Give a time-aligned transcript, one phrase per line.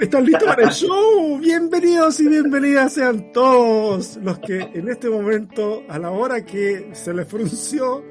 [0.00, 1.38] ¿Están listos para el show?
[1.40, 7.12] Bienvenidos y bienvenidas sean todos los que en este momento, a la hora que se
[7.12, 8.04] les frunció,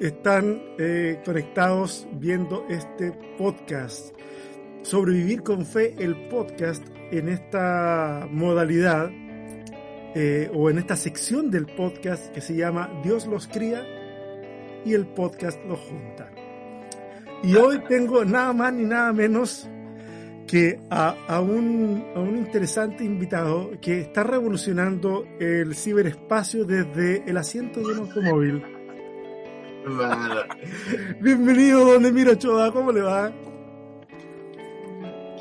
[0.00, 4.16] están eh, conectados viendo este podcast.
[4.80, 9.10] Sobrevivir con fe, el podcast en esta modalidad
[10.14, 13.86] eh, o en esta sección del podcast que se llama Dios los cría
[14.86, 16.30] y el podcast los junta.
[17.42, 19.68] Y hoy tengo nada más ni nada menos
[20.46, 27.80] que a, un, a, un, interesante invitado que está revolucionando el ciberespacio desde el asiento
[27.80, 28.62] de un automóvil.
[31.20, 33.32] Bienvenido, donde Miro Choa, ¿cómo le va?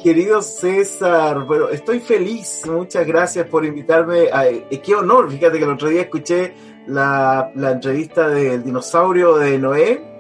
[0.04, 4.30] Querido César, bueno, estoy feliz, muchas gracias por invitarme.
[4.34, 6.54] A, eh, qué honor, fíjate que el otro día escuché
[6.88, 10.11] la, la entrevista del dinosaurio de Noé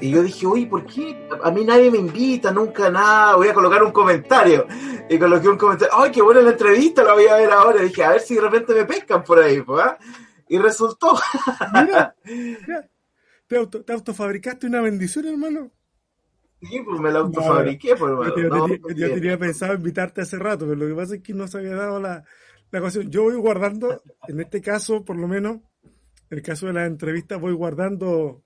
[0.00, 3.36] y yo dije, uy, ¿por qué a mí nadie me invita, nunca nada?
[3.36, 4.66] Voy a colocar un comentario.
[5.08, 7.82] Y coloqué un comentario, ay, qué buena la entrevista, la voy a ver ahora.
[7.82, 9.84] Y dije, a ver si de repente me pescan por ahí, pues.
[10.48, 11.14] Y resultó.
[11.74, 12.16] Mira,
[13.46, 15.70] ¿te, auto, ¿te, autofabricaste una bendición, hermano?
[16.60, 18.36] Sí, pues me la autofabriqué, pues, hermano.
[18.36, 21.48] Yo, no, yo, tenía pensado invitarte hace rato, pero lo que pasa es que no
[21.48, 22.24] se había dado la,
[22.70, 23.10] la ocasión.
[23.10, 25.58] Yo voy guardando, en este caso, por lo menos,
[26.30, 28.42] en el caso de la entrevista, voy guardando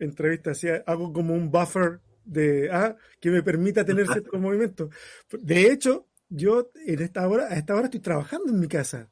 [0.00, 4.90] entrevista, hacía, hago como un buffer de ah, que me permita tener cierto movimiento.
[5.40, 9.10] De hecho, yo en esta hora, a esta hora estoy trabajando en mi casa.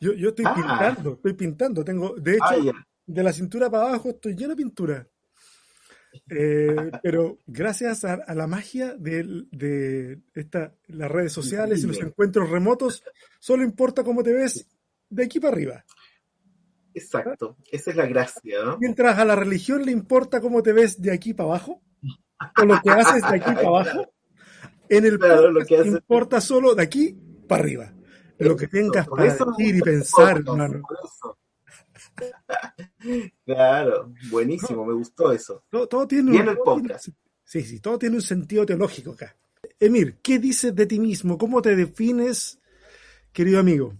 [0.00, 0.54] Yo, yo estoy ah.
[0.54, 1.84] pintando, estoy pintando.
[1.84, 5.08] Tengo, de hecho, ah, de la cintura para abajo estoy lleno de pintura.
[6.28, 12.50] Eh, pero gracias a, la magia de, de esta, las redes sociales y los encuentros
[12.50, 13.02] remotos,
[13.38, 14.66] solo importa cómo te ves
[15.08, 15.84] de aquí para arriba.
[16.94, 18.78] Exacto, esa es la gracia, ¿no?
[18.78, 21.82] Mientras a la religión le importa cómo te ves de aquí para abajo,
[22.60, 24.12] o lo que haces de aquí para abajo,
[24.88, 27.16] en el claro, lo que importa solo de aquí
[27.48, 27.92] para arriba.
[28.38, 30.82] Lo que tengas para decir y pensar, hermano.
[33.46, 35.64] Claro, buenísimo, me gustó eso.
[35.70, 37.08] Todo, tiene un, el podcast.
[37.44, 39.36] sí, sí, todo tiene un sentido teológico acá.
[39.80, 41.38] Emir, ¿qué dices de ti mismo?
[41.38, 42.60] ¿Cómo te defines,
[43.32, 43.94] querido amigo?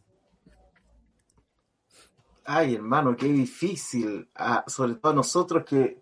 [2.44, 4.28] Ay, hermano, qué difícil.
[4.34, 6.00] Ah, sobre todo nosotros que,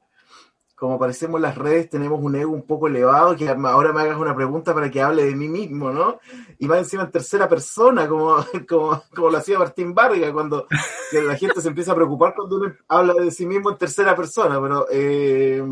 [0.75, 4.17] como aparecemos en las redes, tenemos un ego un poco elevado, que ahora me hagas
[4.17, 6.19] una pregunta para que hable de mí mismo, ¿no?
[6.59, 8.37] Y más encima en tercera persona, como,
[8.69, 10.67] como, como lo hacía Martín Vargas, cuando
[11.13, 14.59] la gente se empieza a preocupar cuando uno habla de sí mismo en tercera persona.
[14.61, 15.63] Pero, eh,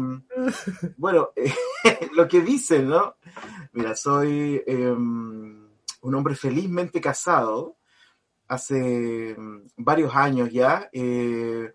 [0.98, 1.30] bueno,
[2.14, 3.16] lo que dicen, ¿no?
[3.72, 5.66] Mira, soy em,
[6.02, 7.77] un hombre felizmente casado
[8.48, 10.88] hace mm, varios años ya.
[10.92, 11.72] Eh,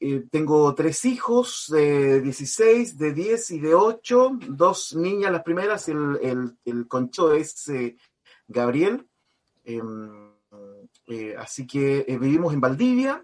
[0.00, 5.88] eh, tengo tres hijos de 16, de 10 y de 8, dos niñas las primeras,
[5.88, 7.96] el, el, concho es eh,
[8.46, 9.08] Gabriel.
[9.64, 10.32] Em,
[11.38, 13.22] así que vivimos en Valdivia.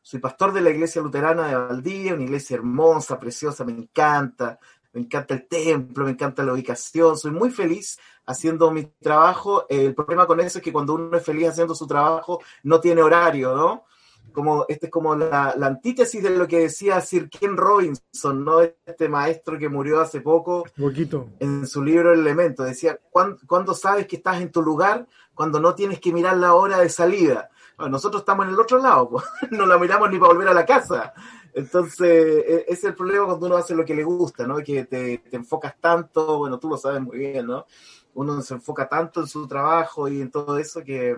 [0.00, 4.58] soy pastor de la iglesia luterana de Valdivia, una iglesia hermosa, preciosa, me encanta
[4.92, 9.66] me encanta el templo, me encanta la ubicación, soy muy feliz haciendo mi trabajo.
[9.68, 13.02] El problema con eso es que cuando uno es feliz haciendo su trabajo, no tiene
[13.02, 13.84] horario, ¿no?
[14.32, 18.60] Como, este es como la, antítesis de lo que decía Sir Ken Robinson, ¿no?
[18.60, 21.28] Este maestro que murió hace poco Poquito.
[21.38, 22.62] en su libro El Elemento.
[22.62, 25.06] Decía, ¿cuándo, sabes que estás en tu lugar?
[25.34, 27.50] Cuando no tienes que mirar la hora de salida.
[27.78, 29.24] Nosotros estamos en el otro lado, pues.
[29.50, 31.12] no la miramos ni para volver a la casa.
[31.52, 34.56] Entonces, e, es el problema cuando uno hace lo que le gusta, ¿no?
[34.58, 37.66] Que te, te, enfocas tanto, bueno, tú lo sabes muy bien, ¿no?
[38.14, 41.16] Uno se enfoca tanto en su trabajo y en todo eso que...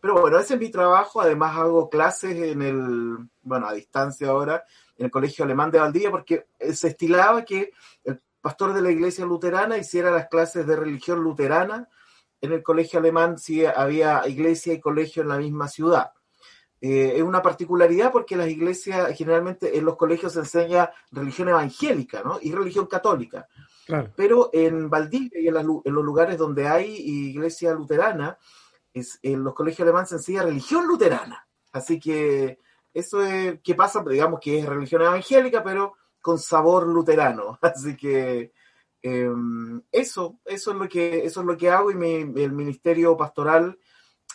[0.00, 4.64] Pero bueno, ese es mi trabajo, además hago clases en el, bueno, a distancia ahora,
[4.96, 7.72] en el Colegio Alemán de Valdivia, porque se estilaba que
[8.04, 11.88] el pastor de la iglesia luterana hiciera las clases de religión luterana
[12.42, 16.10] en el Colegio Alemán si había iglesia y colegio en la misma ciudad.
[16.80, 22.22] Eh, es una particularidad porque las iglesias, generalmente en los colegios se enseña religión evangélica
[22.24, 22.40] ¿no?
[22.42, 23.46] y religión católica.
[24.16, 28.36] Pero en Valdivia y en, los lugares donde hay iglesia luterana,
[28.92, 31.46] es, en los colegios alemanes se enseña religión luterana.
[31.72, 32.58] Así que
[32.92, 37.58] eso es que pasa, digamos que es religión evangélica, pero con sabor luterano.
[37.62, 38.52] Así que
[39.02, 43.78] em, eso, eso es lo que, eso es lo que hago y el ministerio pastoral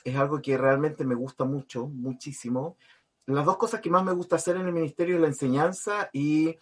[0.03, 2.77] es algo que realmente me gusta mucho, muchísimo.
[3.25, 6.57] Las dos cosas que más me gusta hacer en el ministerio es la enseñanza y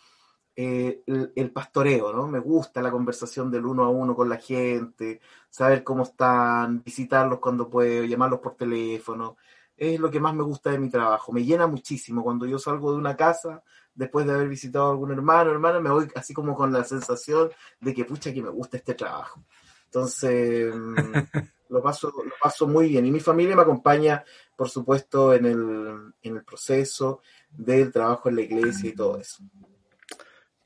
[0.56, 1.04] eh,
[1.36, 2.28] el, pastoreo, ¿no?
[2.28, 5.20] Me gusta la conversación del uno a uno con la gente,
[5.50, 9.38] saber cómo están, visitarlos cuando puedo, llamarlos por teléfono.
[9.78, 11.32] es lo que más me gusta de mi trabajo.
[11.34, 13.64] Me llena muchísimo cuando yo salgo de una casa
[13.96, 17.50] después de haber visitado a algún hermano, hermana, me voy así como con la sensación
[17.80, 19.44] de que pucha que me gusta este trabajo.
[19.86, 21.14] Entonces, mm,
[21.70, 23.06] lo paso, lo paso muy bien.
[23.06, 24.24] Y mi familia me acompaña,
[24.56, 29.44] por supuesto, en el, en el proceso del trabajo en la iglesia y todo eso.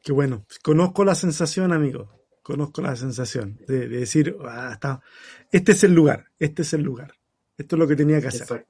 [0.02, 0.46] Qué bueno.
[0.64, 2.10] Conozco la sensación, amigo.
[2.42, 5.02] Conozco la sensación de, decir, ah, está,
[5.52, 7.14] este es el lugar, este es el lugar.
[7.56, 8.66] Esto es lo que tenía que hacer.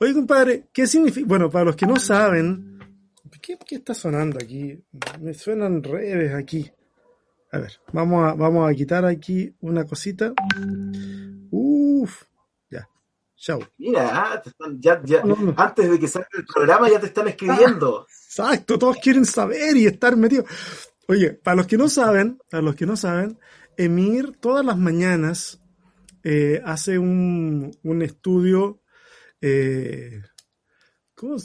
[0.00, 1.26] Oye, compadre, ¿qué significa?
[1.28, 2.77] Bueno, para los que no saben,
[3.40, 4.78] ¿qué, ¿qué, está sonando aquí?
[5.20, 6.70] Me suenan redes aquí.
[7.50, 10.32] A ver, vamos a, vamos a quitar aquí una cosita.
[11.50, 12.22] Uf,
[12.70, 12.88] ya.
[13.36, 13.60] Chau.
[13.78, 14.42] Mira, ah,
[14.78, 15.22] ya, ya,
[15.56, 18.00] antes de que salga el programa ya te están escribiendo.
[18.00, 20.46] Ah, exacto, todos quieren saber y estar metidos.
[21.06, 23.38] Oye, para los que no saben, para los que no saben,
[23.76, 25.60] Emir todas las mañanas
[26.24, 28.82] eh, hace un, un estudio
[29.40, 30.20] eh,
[31.14, 31.36] ¿cómo,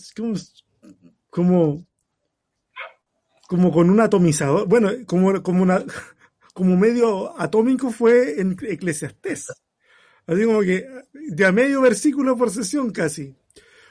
[1.34, 1.84] como,
[3.48, 5.84] como con un atomizador, bueno, como, como, una,
[6.54, 9.52] como medio atómico fue en Eclesiastés.
[10.28, 13.36] Así como que de a medio versículo por sesión casi.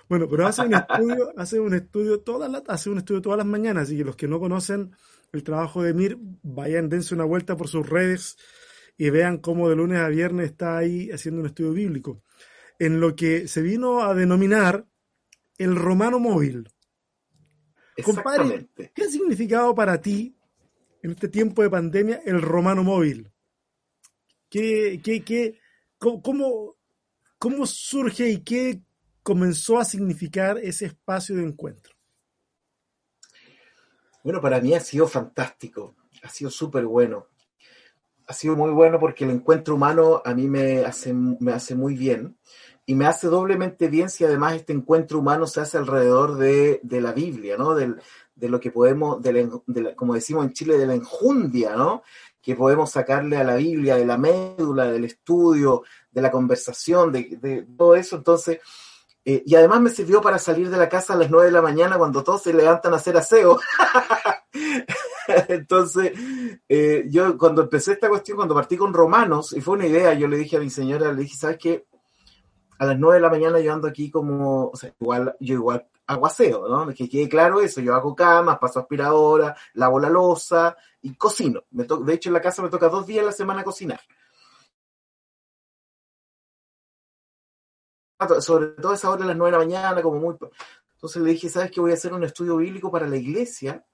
[0.09, 3.47] Bueno, pero hace un estudio, hace un estudio todas las, hace un estudio todas las
[3.47, 4.93] mañanas, así que los que no conocen
[5.33, 8.37] el trabajo de Mir, vayan, dense una vuelta por sus redes
[8.97, 12.23] y vean cómo de lunes a viernes está ahí haciendo un estudio bíblico
[12.79, 14.87] en lo que se vino a denominar
[15.59, 16.69] el romano móvil.
[18.05, 20.35] Compadre, ¿qué ha significado para ti
[21.03, 23.31] en este tiempo de pandemia el romano móvil?
[24.49, 25.59] ¿Qué, qué, qué,
[25.99, 26.77] cómo,
[27.39, 28.83] cómo surge y qué
[29.23, 31.95] comenzó a significar ese espacio de encuentro?
[34.25, 37.27] Bueno, para mí ha sido fantástico, ha sido súper bueno.
[38.27, 41.97] Ha sido muy bueno porque el encuentro humano a mí me hace, me hace muy
[41.97, 42.39] bien
[42.85, 47.13] y me hace doblemente bien si además este encuentro humano se hace alrededor de, la
[47.13, 47.75] Biblia, ¿no?
[47.75, 52.03] de lo que podemos, de como decimos en Chile, de la enjundia, ¿no?
[52.41, 57.67] Que podemos sacarle a la Biblia, de la médula, del estudio, de la conversación, de,
[57.77, 58.17] todo eso.
[58.17, 58.59] Entonces,
[59.25, 61.63] eh, y además me sirvió para salir de la casa a las 9 de la
[61.63, 63.61] mañana cuando todos se levantan a hacer aseo.
[65.49, 66.13] Entonces,
[66.69, 70.27] eh, yo cuando empecé esta cuestión, cuando partí con Romanos, y fue una idea, yo
[70.27, 71.87] le dije a mi señora, le dije, ¿sabes qué?
[72.83, 75.87] A las 9 de la mañana yo ando aquí como, o sea, igual, yo igual
[76.05, 76.93] aguaceo, ¿no?
[76.93, 81.63] Que quede claro eso, yo hago camas, paso aspiradora, lavo la losa y cocino.
[81.71, 84.01] Me de hecho, en la casa me toca dos días a la semana cocinar.
[88.41, 90.37] Sobre todo esa hora de las 9 de la mañana, como muy...
[90.95, 91.81] Entonces le dije, ¿sabes qué?
[91.81, 93.87] Voy a hacer un estudio bíblico para la iglesia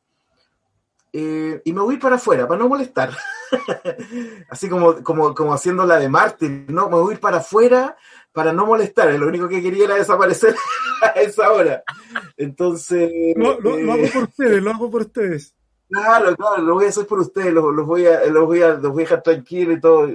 [1.13, 3.17] eh, y me voy para afuera, para no molestar.
[4.51, 6.89] Así como, como, como haciendo la de Martín, ¿no?
[6.89, 7.97] Me voy para afuera
[8.33, 10.55] para no molestar, lo único que quería era desaparecer
[11.03, 11.83] a esa hora.
[12.37, 13.11] Entonces...
[13.37, 15.55] Lo, lo, hago por ustedes, lo hago por ustedes.
[15.91, 18.93] Claro, claro, lo voy a hacer por ustedes, los, voy, a, los, voy, a, los
[18.93, 20.11] voy a dejar tranquilos y todo.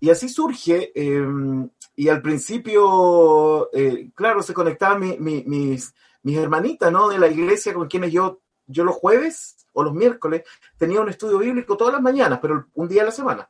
[0.00, 7.08] Y así surge, em, y al principio, eh, claro, se conectaban mis, mis hermanitas, ¿no?
[7.08, 10.42] De la iglesia con quienes yo, yo los jueves o los miércoles
[10.78, 13.48] tenía un estudio bíblico todas las mañanas, pero un día a la semana.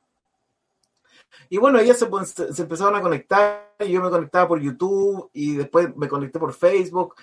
[1.48, 5.54] Y bueno, ellas se, se, empezaron a conectar, y yo me conectaba por YouTube y
[5.54, 7.14] después me conecté por Facebook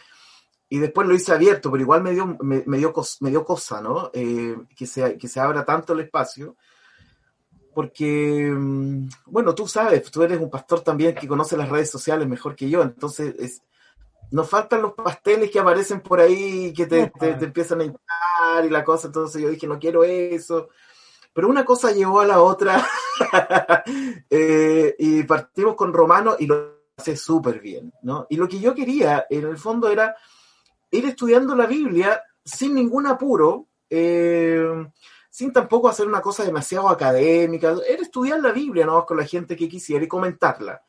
[0.70, 4.10] y después lo hice abierto, pero igual me dio, me, dio, me dio cosa, ¿no?
[4.14, 6.56] Eh, que, se, que se abra tanto el espacio.
[7.76, 12.28] Porque, mm, bueno, tú sabes, tú eres un pastor también que conoce las redes sociales
[12.28, 13.62] mejor que yo, entonces es,
[14.34, 17.84] nos faltan los pasteles que aparecen por ahí, que te, te, te empiezan a
[18.66, 20.70] y la cosa, entonces yo dije, no quiero eso.
[21.34, 22.86] Pero una cosa llevó a la otra
[24.30, 28.28] eh, y partimos con Romano y lo hace súper bien, ¿no?
[28.30, 30.16] Y lo que yo quería, en el fondo, era
[30.92, 34.64] ir estudiando la Biblia sin ningún apuro, eh,
[35.30, 39.06] sin tampoco hacer una cosa demasiado académica, era estudiar la Biblia, ¿no?
[39.06, 40.84] Con la gente que quisiera y comentarla.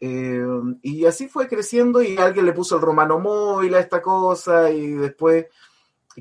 [0.00, 0.44] Eh,
[0.82, 4.92] y así fue creciendo y alguien le puso el romano móvil a esta cosa y
[4.92, 5.46] después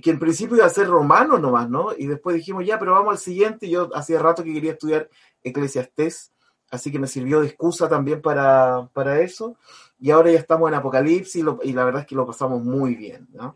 [0.01, 1.89] que en principio iba a ser romano nomás, ¿no?
[1.97, 3.69] Y después dijimos, ya, pero vamos al siguiente.
[3.69, 5.09] Yo hacía rato que quería estudiar
[5.43, 6.33] Eclesiastés,
[6.69, 8.89] así que me sirvió de excusa también para,
[9.21, 9.57] eso.
[9.99, 13.27] Y ahora ya estamos en Apocalipsis y, la verdad es que lo pasamos muy bien,
[13.33, 13.55] ¿no?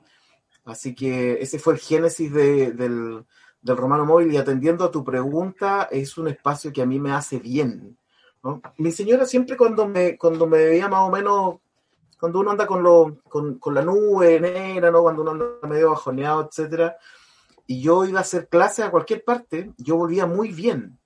[0.64, 3.26] Así que ese fue el génesis del,
[3.64, 7.40] romano móvil y atendiendo a tu pregunta, es un espacio que a mí me hace
[7.40, 7.98] bien.
[8.78, 11.56] Mi señora siempre cuando me, cuando me veía más o menos
[12.22, 15.02] cuando uno anda con, lo, con, con, la nube negra, ¿no?
[15.02, 16.96] Cuando uno anda medio bajoneado, etcétera,
[17.66, 21.00] y yo iba a hacer clase a cualquier parte, yo volvía muy bien.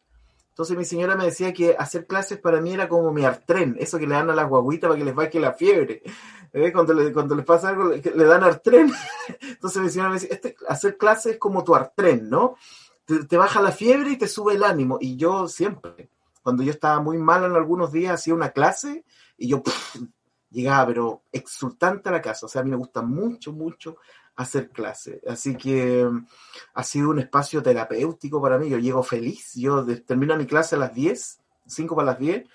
[0.50, 3.98] Entonces mi señora me decía que hacer clases para mí era como mi artren, eso
[3.98, 6.04] que le dan a las guaguitas para que les baje la fiebre.
[6.52, 6.74] ¿Eh?
[6.74, 8.92] Cuando, le, cuando les pasa algo, le, dan artren.
[9.40, 12.58] Entonces mi señora me decía, este, hacer clases es como tu artren, ¿no?
[13.06, 14.98] Te, baja la fiebre y te sube el ánimo.
[15.00, 16.10] Y yo siempre,
[16.44, 19.06] cuando yo estaba muy mal en algunos días, hacía una clase
[19.38, 19.64] y yo
[20.56, 22.46] llegaba, pero exultante a la casa.
[22.46, 23.98] O sea, a mí me gusta mucho, mucho
[24.36, 25.22] hacer clase.
[25.28, 26.26] Así que mm,
[26.74, 28.70] ha sido un espacio terapéutico para mí.
[28.70, 29.54] Yo llego feliz.
[29.56, 32.46] Yo termino mi clase a las 10, 5 para las 10,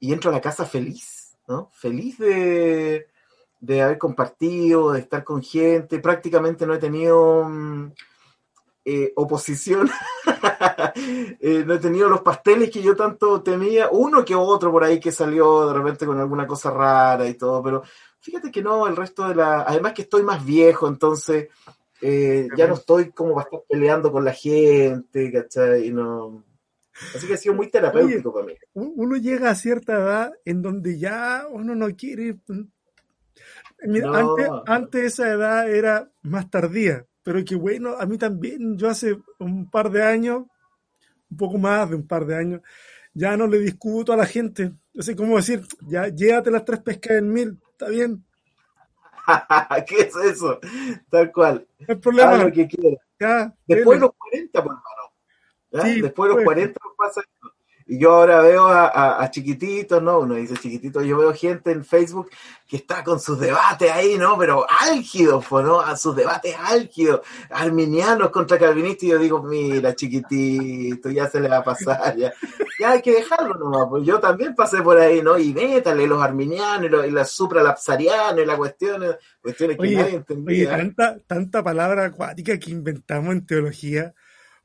[0.00, 1.70] y entro a la casa feliz, ¿no?
[1.72, 3.08] Feliz de,
[3.60, 5.98] de haber compartido, de estar con gente.
[5.98, 7.92] Prácticamente no he tenido mm,
[8.88, 9.90] eh, oposición.
[11.40, 13.88] Eh, no he tenido los pasteles que yo tanto temía.
[13.90, 17.62] Uno que otro por ahí que salió de repente con alguna cosa rara y todo,
[17.62, 17.82] pero
[18.20, 19.62] Fíjate que no, el resto de la.
[19.62, 21.48] Además que estoy más viejo, entonces
[22.00, 25.90] eh, ya no estoy como para estar peleando con la gente, ¿cachai?
[25.90, 26.44] No...
[27.14, 28.54] Así que ha sido muy terapéutico para mí.
[28.74, 32.38] Uno llega a cierta edad en donde ya uno no quiere.
[33.84, 38.88] Mira, antes, antes esa edad era más tardía, pero que bueno, a mí también, yo
[38.88, 40.46] hace un par de años,
[41.30, 42.62] un poco más de un par de años,
[43.12, 44.72] ya no le discuto a la gente.
[44.98, 48.24] Así como decir, ya llévate las tres pescas en mil, está bien.
[49.86, 50.58] ¿Qué es eso?
[51.10, 51.68] Tal cual.
[51.80, 52.38] No hay problema.
[52.38, 52.66] lo que
[53.66, 56.00] Después de los 40, por hermano.
[56.00, 57.57] Después de los 40 pasa esto.
[57.90, 60.20] Y yo ahora veo a, chiquititos, ¿no?
[60.20, 62.28] Uno dice chiquititos, yo veo gente en Facebook
[62.66, 64.36] que está con sus debates ahí, ¿no?
[64.36, 65.80] Pero álgidos, ¿no?
[65.80, 71.48] A sus debates álgidos, arminianos contra calvinistas, y yo digo, mira, chiquitito, ya se le
[71.48, 72.30] va a pasar, ya,
[72.78, 75.38] ya hay que dejarlo nomás, pues yo también pasé por ahí, ¿no?
[75.38, 80.14] Y métale los arminianos y, los, y la supralapsarianos y las cuestiones, cuestiones que nadie
[80.16, 80.68] entendía.
[80.68, 84.12] Oye, tanta, tanta palabra acuática que inventamos en teología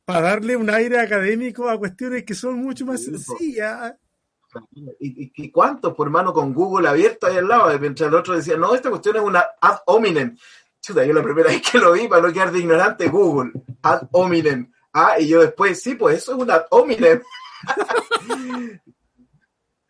[0.05, 3.95] para darle un aire académico a cuestiones que son mucho más sencillas.
[4.99, 7.79] ¿Y, y, cuántos, por hermano, con Google abierto ahí al lado?
[7.79, 10.37] Mientras el otro decía, no, esta cuestión es una ad hominem.
[10.79, 14.09] Chuta, yo la primera vez que lo vi, para no quedar de ignorante, Google, ad
[14.11, 14.71] hominem.
[14.93, 17.21] Ah, y yo después, sí, pues eso es un ad hominem.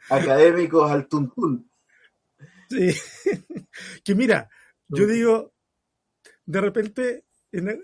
[0.10, 1.70] Académicos al tuntún.
[2.70, 2.96] Sí.
[4.04, 4.50] que mira,
[4.88, 5.54] yo digo,
[6.46, 7.26] de repente,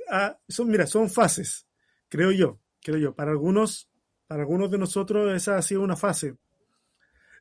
[0.09, 1.65] ah, son, mira, son fases
[2.09, 3.15] creo yo, creo yo.
[3.15, 3.89] Para algunos,
[4.27, 6.35] para algunos de nosotros esa ha sido una fase,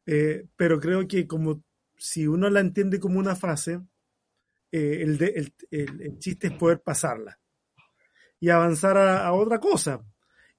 [0.06, 1.62] eh, pero creo que como
[1.96, 3.80] si uno la entiende como una fase,
[4.70, 7.38] eh, el, el, el, chiste es poder pasarla
[8.38, 10.04] y avanzar a, otra cosa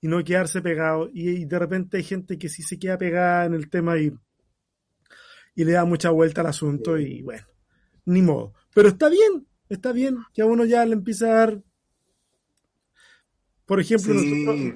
[0.01, 1.09] y no quedarse pegado.
[1.13, 4.11] Y, de repente hay gente que sí se queda pegada en el tema y,
[5.55, 7.45] y le da mucha vuelta al asunto y bueno,
[8.05, 8.53] ni modo.
[8.73, 11.61] Pero está bien, está bien que a uno ya le empieza a dar
[13.69, 14.15] por ejemplo,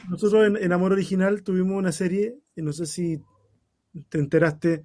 [0.07, 3.19] nosotros, en, Amor Original tuvimos una serie, no sé si
[4.07, 4.83] te enteraste,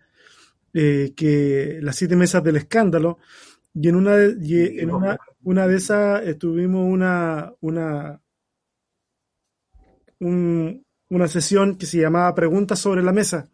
[0.72, 3.18] eh, que las siete mesas del escándalo,
[3.74, 8.22] y en una de, en una, una de esas eh, tuvimos una, una,
[10.20, 13.50] una sesión que se llamaba Preguntas sobre la mesa,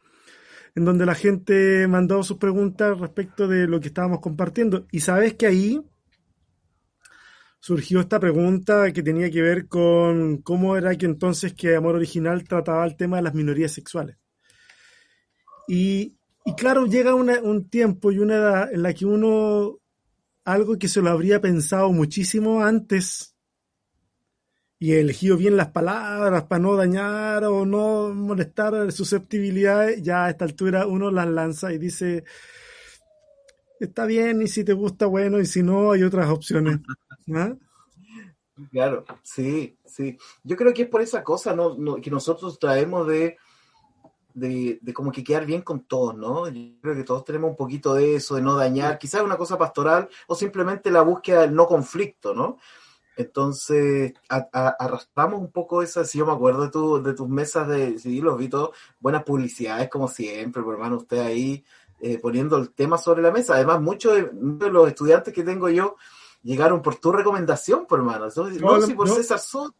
[0.76, 4.86] en donde la gente mandó sus preguntas respecto de lo que estábamos compartiendo.
[4.92, 5.82] Y sabes que ahí
[7.64, 12.44] surgió esta pregunta que tenía que ver con cómo era que entonces que Amor Original
[12.44, 14.18] trataba el tema de las minorías sexuales.
[15.66, 16.14] Y,
[16.58, 19.78] claro, llega un tiempo y una edad en la que uno,
[20.44, 23.34] algo que se lo habría pensado muchísimo antes
[24.78, 30.44] y elegido bien las palabras para no dañar o no molestar susceptibilidades, ya a esta
[30.44, 32.24] altura uno las lanza y dice,
[33.80, 36.80] está bien y si te gusta, bueno, y si no, hay otras opciones.
[38.70, 40.16] Claro, sí, sí.
[40.44, 41.96] Yo creo que es por esa cosa ¿no?
[41.96, 43.36] que nosotros traemos de,
[44.32, 46.48] de, como que quedar bien con todos, ¿no?
[46.48, 49.58] Yo creo que todos tenemos un poquito de eso, de no dañar, quizás una cosa
[49.58, 52.58] pastoral o simplemente la búsqueda del no conflicto, ¿no?
[53.16, 57.96] Entonces, arrastramos un poco esa, si yo me acuerdo de, tu, de tus mesas de,
[57.98, 61.64] sí, los vi todos, buenas publicidades como siempre, por hermano, usted ahí
[62.00, 63.54] eh, poniendo el tema sobre la mesa.
[63.54, 65.96] Además, muchos de, los estudiantes que tengo yo
[66.44, 68.28] llegaron por tu recomendación, por hermano.
[68.60, 69.74] No, si por César Soto.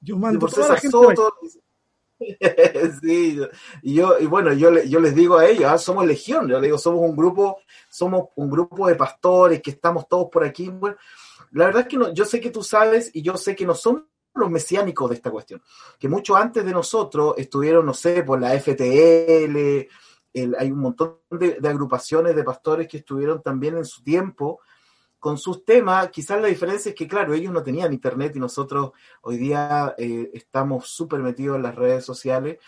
[0.00, 1.34] Yo mando por César Soto.
[3.02, 3.40] sí,
[3.82, 6.64] y yo, y bueno, yo, yo les digo a ellos, ah, somos legión, yo les
[6.64, 7.58] digo, somos un grupo,
[7.88, 10.68] somos un grupo de pastores que estamos todos por aquí.
[10.68, 10.96] Bueno,
[11.52, 13.74] la verdad es que no, yo sé que tú sabes y yo sé que no
[13.74, 14.02] somos
[14.34, 15.62] los mesiánicos de esta cuestión,
[15.98, 19.88] que mucho antes de nosotros estuvieron, no sé, por la FTL,
[20.58, 24.60] hay un montón de, agrupaciones de pastores que estuvieron también en su tiempo
[25.20, 26.10] con sus temas.
[26.10, 30.30] Quizás la diferencia es que, claro, ellos no tenían internet y nosotros hoy día eh,
[30.34, 32.58] estamos súper metidos en las redes sociales.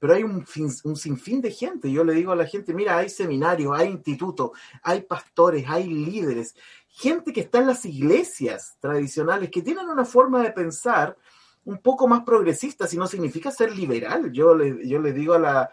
[0.00, 0.44] pero hay un,
[0.84, 1.92] un sinfín de gente.
[1.92, 4.50] Yo le digo a la gente, mira, hay seminarios, hay institutos,
[4.82, 6.56] hay pastores, hay líderes,
[6.88, 11.16] gente que está en las iglesias tradicionales, que tienen una forma de pensar
[11.64, 14.32] un poco más progresista, si no significa ser liberal.
[14.32, 15.70] Yo le, yo le digo a la,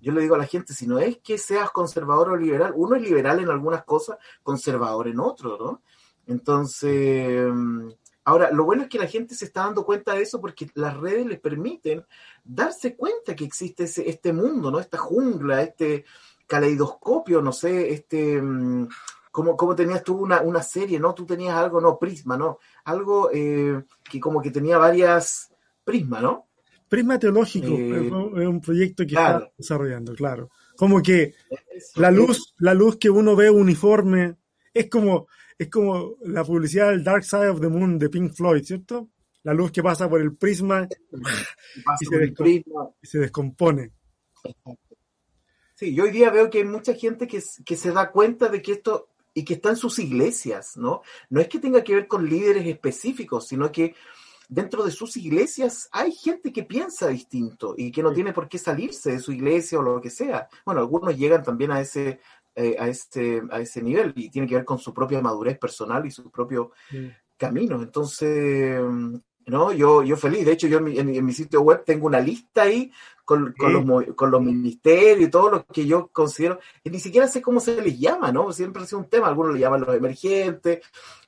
[0.00, 2.96] yo le digo a la gente, si no es que seas conservador o liberal, uno
[2.96, 5.82] es liberal en algunas cosas, conservador en otras, ¿no?
[6.26, 7.50] Entonces,
[8.24, 10.96] ahora, lo bueno es que la gente se está dando cuenta de eso porque las
[10.96, 12.04] redes les permiten
[12.44, 14.78] darse cuenta que existe este mundo, ¿no?
[14.78, 16.04] Esta jungla, este
[16.46, 18.40] caleidoscopio, no sé, este...
[18.40, 18.88] Mm,
[19.30, 21.14] como, como tenías tú una, una, serie, ¿no?
[21.14, 22.58] Tú tenías algo, no, Prisma, ¿no?
[22.84, 26.47] Algo eh, que como que tenía varias Prisma, ¿no?
[26.88, 28.06] Prisma Teológico eh,
[28.42, 30.50] es un proyecto que está desarrollando, claro.
[30.76, 31.34] Como que
[31.96, 34.36] la luz, la luz que uno ve uniforme,
[34.72, 35.28] es como,
[35.58, 39.08] es como la publicidad del Dark Side of the Moon de Pink Floyd, ¿cierto?
[39.42, 40.88] La luz que pasa por el prisma
[42.00, 42.04] y,
[43.02, 43.92] se, descompone.
[45.74, 48.62] Sí, yo hoy día veo que hay mucha gente que, que se da cuenta de
[48.62, 51.02] que esto y que está en sus iglesias, ¿no?
[51.30, 53.94] No es que tenga que ver con líderes específicos, sino que
[54.48, 58.58] dentro de sus iglesias hay gente que piensa distinto y que no tiene por qué
[58.58, 60.48] salirse de su iglesia o lo que sea.
[60.64, 62.20] Bueno, algunos llegan también a ese,
[62.54, 66.04] eh, a este, a ese nivel y tiene que ver con su propia madurez personal
[66.06, 66.72] y su propio
[67.36, 67.80] camino.
[67.82, 68.80] Entonces,
[69.48, 69.72] ¿no?
[69.72, 70.44] Yo, yo feliz.
[70.44, 72.90] De hecho, yo en mi, sitio web tengo una lista ahí
[73.28, 76.60] con, los, con los ministerios y todo lo que yo considero.
[76.82, 78.50] Y ni siquiera sé cómo se les llama, ¿no?
[78.54, 79.28] Siempre ha sido un tema.
[79.28, 80.80] Algunos le llaman los emergentes,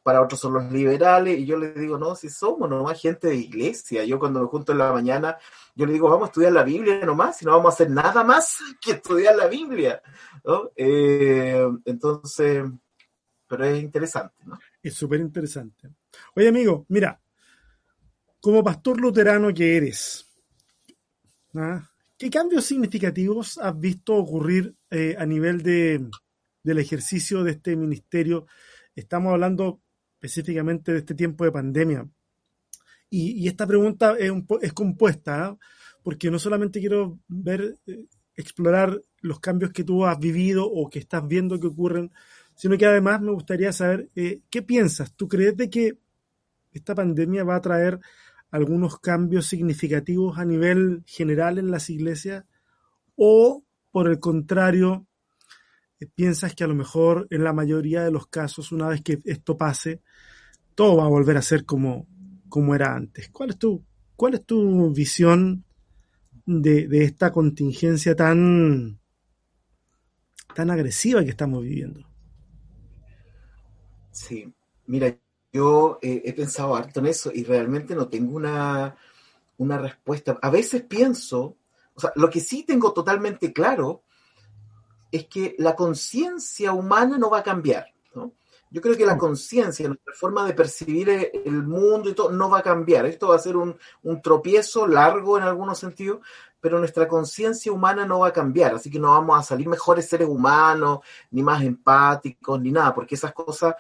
[0.03, 1.39] para otros son los liberales.
[1.39, 4.03] Y yo les digo, no, si somos nomás gente de iglesia.
[4.07, 5.37] Yo cuando me junto en la mañana,
[5.75, 8.25] yo le digo, vamos a estudiar la Biblia nomás y no vamos a hacer nada
[8.25, 10.01] más que estudiar la Biblia,
[10.43, 10.71] ¿no?
[10.75, 12.65] Eh, entonces,
[13.47, 14.59] pero es interesante, ¿no?
[14.83, 15.91] Es súper interesante.
[16.35, 17.21] Oye, amigo, mira,
[18.41, 20.27] como pastor luterano que eres,
[21.57, 21.90] ¿ah?
[22.21, 26.07] ¿Qué cambios significativos has visto ocurrir eh, a nivel de,
[26.63, 28.47] del ejercicio de este ministerio?
[28.95, 29.81] Estamos hablando
[30.21, 32.07] específicamente de este tiempo de pandemia.
[33.09, 35.59] Y, esta pregunta es, compuesta, ¿ah?
[36.03, 38.05] porque no solamente quiero ver, eh,
[38.37, 42.13] explorar los cambios que tú has vivido o que estás viendo que ocurren,
[42.55, 45.15] sino que además me gustaría saber eh, qué piensas.
[45.15, 45.99] ¿Tú crees de que
[46.71, 47.99] esta pandemia va a traer
[48.51, 52.45] algunos cambios significativos a nivel general en las iglesias
[53.17, 55.07] o por el contrario
[56.01, 59.21] eh, piensas que a lo mejor en la mayoría de los casos una vez que
[59.25, 60.03] esto pase
[60.75, 62.07] todo va a volver a ser como,
[62.49, 63.29] como era antes.
[63.29, 63.85] ¿Cuál es tu,
[64.17, 65.65] cuál es tu visión
[66.47, 68.99] de, de esta contingencia tan,
[70.55, 72.09] tan agresiva que estamos viviendo?
[74.11, 74.53] Sí,
[74.87, 75.15] mira,
[75.53, 78.97] yo eh, he pensado harto en eso y realmente no tengo una,
[79.59, 80.39] una respuesta.
[80.41, 81.57] A veces pienso,
[81.95, 84.03] o sea, lo que sí tengo totalmente claro
[85.11, 87.87] es que la conciencia humana no va a cambiar.
[88.15, 88.33] ¿no?
[88.71, 92.61] Yo creo que la conciencia, nuestra forma de percibir el mundo y todo, no va
[92.61, 93.07] a cambiar.
[93.07, 96.21] Esto va a ser un, un tropiezo largo en algunos sentidos,
[96.61, 98.77] pero nuestra conciencia humana no va a cambiar.
[98.77, 101.01] Así que no vamos a salir mejores seres humanos,
[101.33, 103.75] ni más empáticos, ni nada, porque esas cosas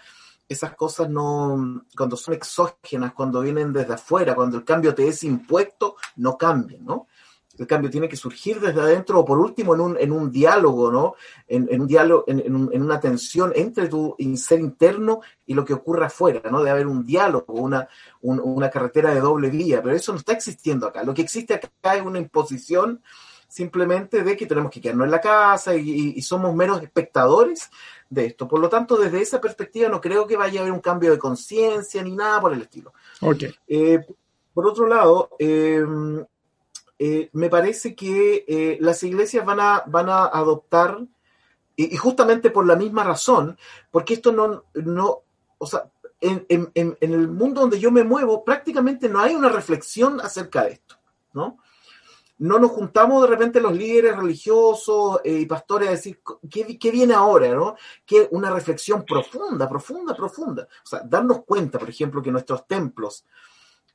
[0.51, 5.23] esas cosas no, cuando son exógenas, cuando vienen desde afuera, cuando el cambio te es
[5.23, 7.07] impuesto, no cambian, ¿no?
[7.57, 10.91] El cambio tiene que surgir desde adentro o por último en un, en un diálogo,
[10.91, 11.15] ¿no?
[11.47, 16.51] En, un diálogo, en, una tensión entre tu ser interno y lo que ocurre afuera,
[16.51, 16.65] ¿no?
[16.65, 17.87] De haber un diálogo, una,
[18.23, 21.05] una carretera de doble vía, pero eso no está existiendo acá.
[21.05, 23.03] Lo que existe acá es una imposición
[23.47, 27.71] simplemente de que tenemos que quedarnos en la casa y somos meros espectadores
[28.11, 28.47] de esto.
[28.47, 31.19] Por lo tanto, desde esa perspectiva no creo que vaya a haber un cambio de
[31.19, 32.93] conciencia ni nada por el estilo.
[33.21, 33.55] Okay.
[33.69, 34.05] Eh,
[34.53, 35.83] por otro lado, eh,
[36.99, 40.99] eh, me parece que las iglesias van a, van a adoptar,
[41.77, 43.57] y, justamente por la misma razón,
[43.91, 45.23] porque esto no, no
[45.57, 49.49] o sea, en, en, en, el mundo donde yo me muevo, prácticamente no hay una
[49.49, 50.97] reflexión acerca de esto,
[51.33, 51.59] ¿no?
[52.41, 57.13] No nos juntamos de repente los líderes religiosos eh, y pastores a decir, ¿qué, viene
[57.13, 57.49] ahora?
[57.55, 57.77] ¿no?
[58.07, 60.67] Que una reflexión profunda, profunda, profunda.
[60.83, 63.27] O sea, darnos cuenta, por ejemplo, que nuestros templos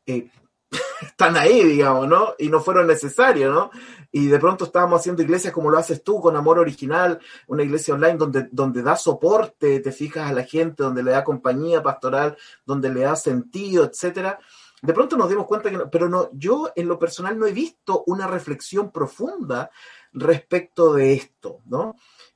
[0.05, 0.29] eh,
[1.01, 2.35] están ahí, digamos, ¿no?
[2.37, 3.71] Y no fueron necesarios, ¿no?
[4.11, 7.95] Y de pronto estábamos haciendo iglesias como lo haces tú, con amor original, una iglesia
[7.95, 12.37] online donde, donde da soporte, te fijas a la gente, donde le da compañía pastoral,
[12.63, 14.39] donde le da sentido, etcétera
[14.85, 17.51] de pronto nos dimos cuenta que no, pero no, yo en lo personal no he
[17.51, 19.71] visto una reflexión profunda
[20.13, 21.95] respecto de esto, ¿no?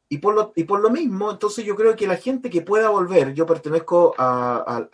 [0.10, 2.90] Y por lo, y por lo mismo, entonces yo creo que la gente que pueda
[2.90, 4.88] volver, yo pertenezco a,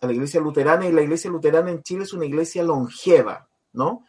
[0.00, 4.04] la iglesia luterana y la iglesia luterana en Chile es una iglesia longeva, ¿no?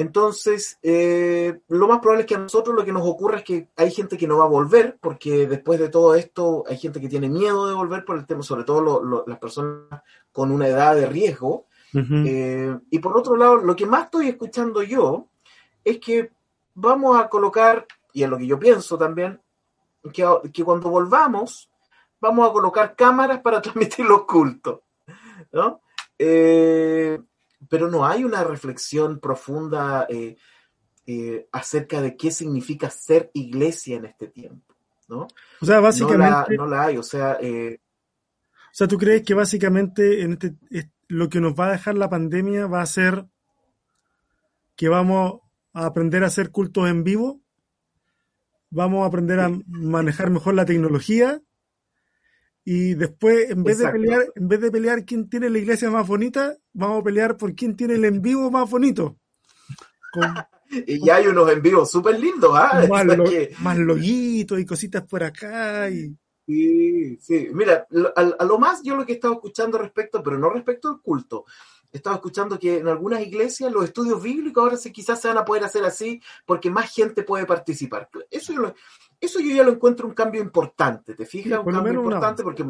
[0.00, 3.68] Entonces, eh, lo más probable es que a nosotros lo que nos ocurra es que
[3.76, 7.08] hay gente que no va a volver, porque después de todo esto hay gente que
[7.10, 10.00] tiene miedo de volver por el tema, sobre todo las personas
[10.32, 11.66] con una edad de riesgo.
[11.92, 15.26] Eh, y por otro lado, lo que más estoy escuchando yo
[15.84, 16.30] es que
[16.72, 19.38] vamos a colocar, y es lo que yo pienso también,
[20.14, 21.68] que, que cuando volvamos,
[22.22, 24.80] vamos a colocar cámaras para transmitir los cultos.
[25.52, 25.82] ¿no?
[26.18, 27.20] Eh,
[27.68, 30.36] pero no hay una reflexión profunda eh,
[31.06, 34.74] eh, acerca de qué significa ser iglesia en este tiempo,
[35.08, 35.28] ¿no?
[35.60, 36.56] O sea, básicamente...
[36.56, 37.38] No la, hay, o sea...
[37.40, 40.54] o sea, ¿tú crees que básicamente en este,
[41.08, 43.26] lo que nos va a dejar la pandemia va a ser
[44.76, 45.40] que vamos
[45.72, 47.40] a aprender a hacer cultos en vivo?
[48.70, 51.42] ¿Vamos a aprender a manejar mejor la tecnología?
[52.72, 56.06] Y después, en vez de pelear, en vez de pelear quién tiene la iglesia más
[56.06, 59.18] bonita, vamos a pelear por quién tiene el en vivo más bonito.
[60.70, 62.86] y ya hay unos en vivo súper lindos, ¿ah?
[63.58, 65.90] Más, loguitos y cositas por acá.
[65.90, 66.16] Y...
[66.46, 67.48] Sí, sí.
[67.52, 71.00] Mira, a, lo más yo lo que he estado escuchando respecto, pero no respecto al
[71.02, 71.46] culto,
[71.92, 75.38] he estado escuchando que en algunas iglesias los estudios bíblicos ahora se, quizás se van
[75.38, 78.08] a poder hacer así porque más gente puede participar.
[78.30, 78.74] Eso yo,
[79.20, 81.60] eso yo ya lo encuentro un cambio importante, ¿te fijas?
[81.64, 82.64] un cambio importante porque,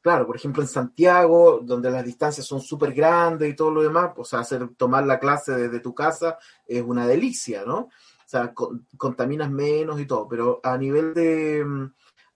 [0.00, 4.12] claro, por ejemplo en Santiago, donde las distancias son súper grandes y todo lo demás,
[4.16, 7.78] o sea, hacer, tomar la clase desde tu casa es una delicia, ¿no?
[7.78, 8.52] O sea,
[8.98, 11.64] contaminas menos y todo, pero a nivel de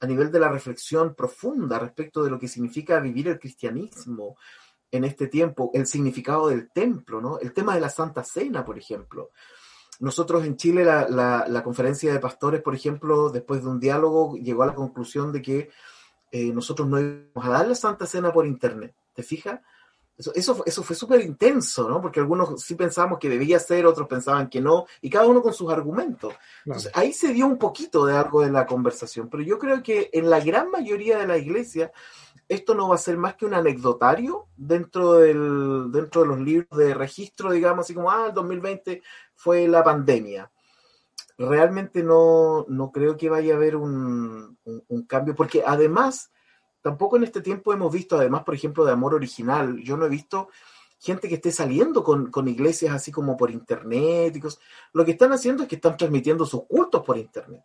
[0.03, 4.37] a nivel de la reflexión profunda respecto de lo que significa vivir el cristianismo,
[4.93, 7.39] en este tiempo el significado del templo, ¿no?
[7.41, 9.31] El tema de la Santa Cena, por ejemplo.
[9.99, 14.67] Nosotros en Chile, la, conferencia de pastores, por ejemplo, después de un diálogo, llegó a
[14.67, 15.71] la conclusión de que
[16.31, 18.95] eh, nosotros no íbamos a dar la Santa Cena por Internet.
[19.15, 19.61] ¿Te fijas?
[20.17, 22.01] Eso, eso, eso fue súper intenso, ¿no?
[22.01, 25.55] Porque algunos sí pensábamos que debía ser, otros pensaban que no, y cada uno con
[25.55, 26.35] sus argumentos.
[26.65, 30.11] Entonces, ahí se dio un poquito de algo de la conversación, pero yo creo que
[30.13, 31.93] en la gran mayoría de la iglesia
[32.49, 36.79] esto no va a ser más que un anecdotario dentro, del, dentro de los libros
[36.79, 39.03] de registro, digamos, así como, ah, el 2020
[39.35, 40.51] fue la pandemia.
[41.39, 44.59] Realmente no, no creo que vaya a haber un,
[45.09, 46.31] cambio, porque además,
[46.83, 50.11] tampoco en este tiempo hemos visto, además, por ejemplo, de Amor Original, yo no he
[50.11, 50.49] visto
[50.99, 54.37] gente que esté saliendo con, iglesias así como por internet.
[54.37, 54.41] Y
[54.93, 57.65] Lo que están haciendo es que están transmitiendo sus cultos por internet,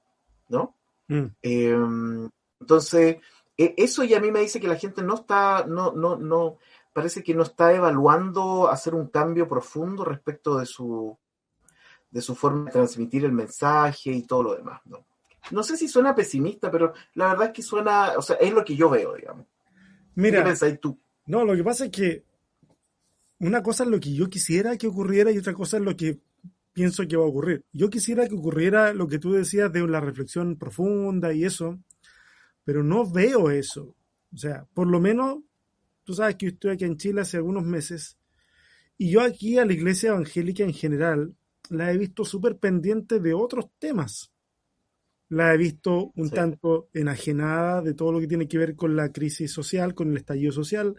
[0.50, 0.76] ¿no?
[1.08, 1.26] Mm.
[1.42, 3.18] Em, entonces,
[3.58, 6.58] e, eso ya a mí me dice que la gente no está, no, no, no,
[6.94, 11.18] parece que no está evaluando hacer un cambio profundo respecto de su,
[12.10, 15.07] de su forma de transmitir el mensaje y todo lo demás, ¿no?
[15.52, 18.64] No sé si suena pesimista, pero la verdad es que suena, o sea, es lo
[18.64, 19.46] que yo veo, digamos.
[20.16, 20.98] Mira, ¿Qué pensáis tú?
[21.26, 22.24] No, lo que pasa es que
[23.40, 26.20] una cosa es lo que yo quisiera que ocurriera y otra cosa es lo que
[26.74, 27.64] pienso que va a ocurrir.
[27.72, 31.80] Yo quisiera que ocurriera lo que tú decías de la reflexión profunda y eso,
[32.64, 33.96] pero no veo eso.
[34.34, 35.40] O sea, por lo menos,
[36.04, 38.18] tú sabes que yo estoy aquí en Chile hace algunos meses
[38.98, 41.36] y yo aquí a la iglesia evangélica en general
[41.70, 44.32] la he visto súper pendiente de otros temas.
[45.30, 49.12] La he visto un tanto enajenada de todo lo que tiene que ver con la
[49.12, 50.96] crisis social, con el estallido social.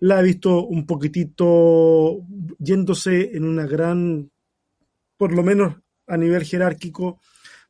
[0.00, 2.20] La he visto un poquitito
[2.58, 4.30] yéndose en una gran,
[5.16, 5.76] por lo menos
[6.06, 7.20] a nivel jerárquico,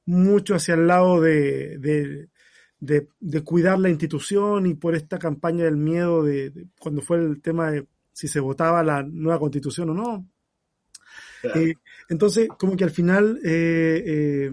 [0.07, 2.29] mucho hacia el lado de,
[2.81, 7.71] de, cuidar la institución y por esta campaña del miedo de, cuando fue el tema
[7.71, 10.29] de si se votaba la nueva constitución o no.
[11.55, 11.75] Eh,
[12.09, 14.53] entonces, como que al final eh, eh,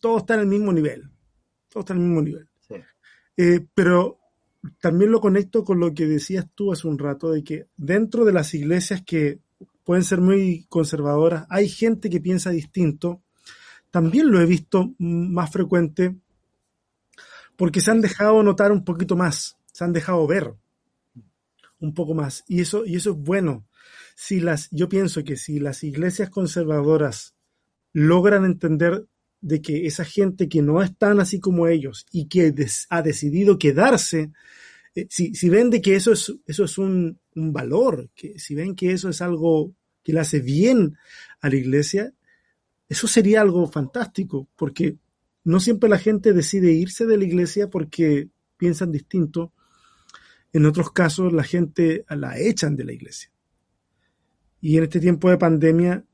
[0.00, 1.10] todo está en el mismo nivel.
[1.68, 2.48] Todo está en el mismo nivel.
[3.74, 4.18] pero
[4.80, 8.32] también lo conecto con lo que decías tú hace un rato, de que dentro de
[8.32, 9.40] las iglesias que
[9.84, 13.22] pueden ser muy conservadoras, hay gente que piensa distinto.
[13.90, 16.16] También lo he visto más frecuente
[17.56, 20.54] porque se han dejado notar un poquito más, se han dejado ver
[21.80, 22.44] un poco más.
[22.46, 23.66] Y eso, y eso es bueno.
[24.14, 27.34] Si las, yo pienso que si las iglesias conservadoras
[27.92, 29.06] logran entender
[29.40, 32.54] de que esa gente que no es tan así como ellos y que
[32.90, 34.32] ha decidido quedarse,
[34.94, 38.54] eh, si, si, ven de que eso es, eso es un, un, valor, que si
[38.54, 39.72] ven que eso es algo
[40.02, 40.96] que le hace bien
[41.40, 42.12] a la iglesia,
[42.88, 44.96] eso sería algo fantástico, porque
[45.44, 49.52] no siempre la gente decide irse de la iglesia porque piensan distinto.
[50.52, 53.30] En otros casos la gente la echan de la iglesia.
[54.60, 56.04] Y en este tiempo de pandemia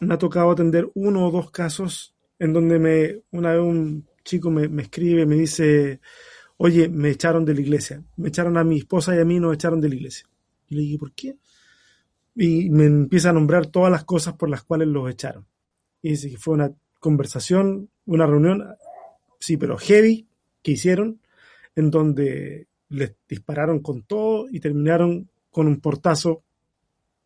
[0.00, 4.50] me ha tocado atender uno o dos casos en donde me, una vez un chico
[4.50, 6.00] me, me escribe, me dice,
[6.56, 9.54] oye, me echaron de la iglesia, me echaron a mi esposa y a mí, nos
[9.54, 10.26] echaron de la iglesia.
[10.68, 11.36] Y le dije, ¿por qué?
[12.40, 15.44] y me empieza a nombrar todas las cosas por las cuales los echaron.
[16.00, 18.64] Y dice que fue una conversación, una reunión,
[19.40, 20.28] sí, pero heavy
[20.62, 21.20] que hicieron,
[21.74, 26.44] en donde les dispararon con todo y terminaron con un portazo,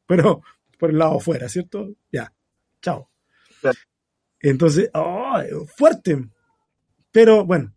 [0.07, 0.41] pero
[0.79, 1.91] por el lado afuera, ¿cierto?
[2.11, 2.33] Ya,
[2.81, 3.11] chao.
[4.43, 5.41] Entonces, oh,
[5.77, 6.29] fuerte.
[7.11, 7.73] Pero bueno,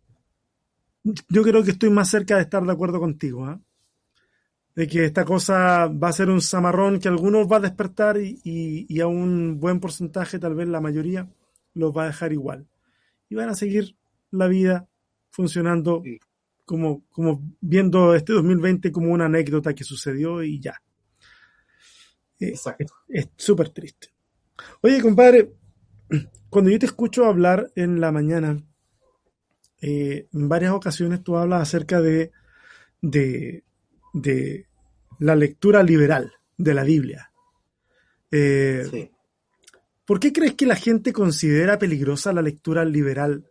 [1.04, 3.50] yo creo que estoy más cerca de estar de acuerdo contigo.
[3.50, 3.58] ¿eh?
[4.76, 9.00] de que esta cosa va a ser un zamarrón que algunos va a despertar y,
[9.00, 11.26] a un buen porcentaje, tal vez la mayoría,
[11.72, 12.68] los va a dejar igual.
[13.30, 13.96] Y van a seguir
[14.30, 14.86] la vida
[15.30, 16.02] funcionando
[16.66, 20.82] como, como viendo este 2020 como una anécdota que sucedió y ya.
[22.38, 22.92] Eh, Exacto.
[23.08, 24.08] Es súper triste.
[24.82, 25.54] Oye, compadre,
[26.50, 28.62] cuando yo te escucho hablar en la mañana,
[29.80, 32.32] eh, en varias ocasiones tú hablas acerca de,
[33.00, 33.64] de,
[34.12, 34.66] de
[35.18, 37.30] la lectura liberal de la Biblia.
[38.30, 39.10] Eh,
[40.04, 43.50] ¿Por qué crees que la gente considera peligrosa la lectura liberal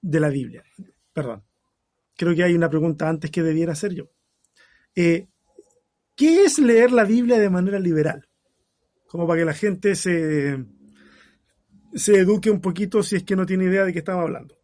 [0.00, 0.62] de la Biblia?
[1.12, 1.42] Perdón,
[2.16, 4.10] creo que hay una pregunta antes que debiera hacer yo.
[4.94, 5.26] Eh,
[6.14, 8.28] ¿Qué es leer la Biblia de manera liberal?
[9.06, 10.64] Como para que la gente se,
[11.98, 14.54] se eduque un poquito si es que no tiene idea de qué estamos hablando.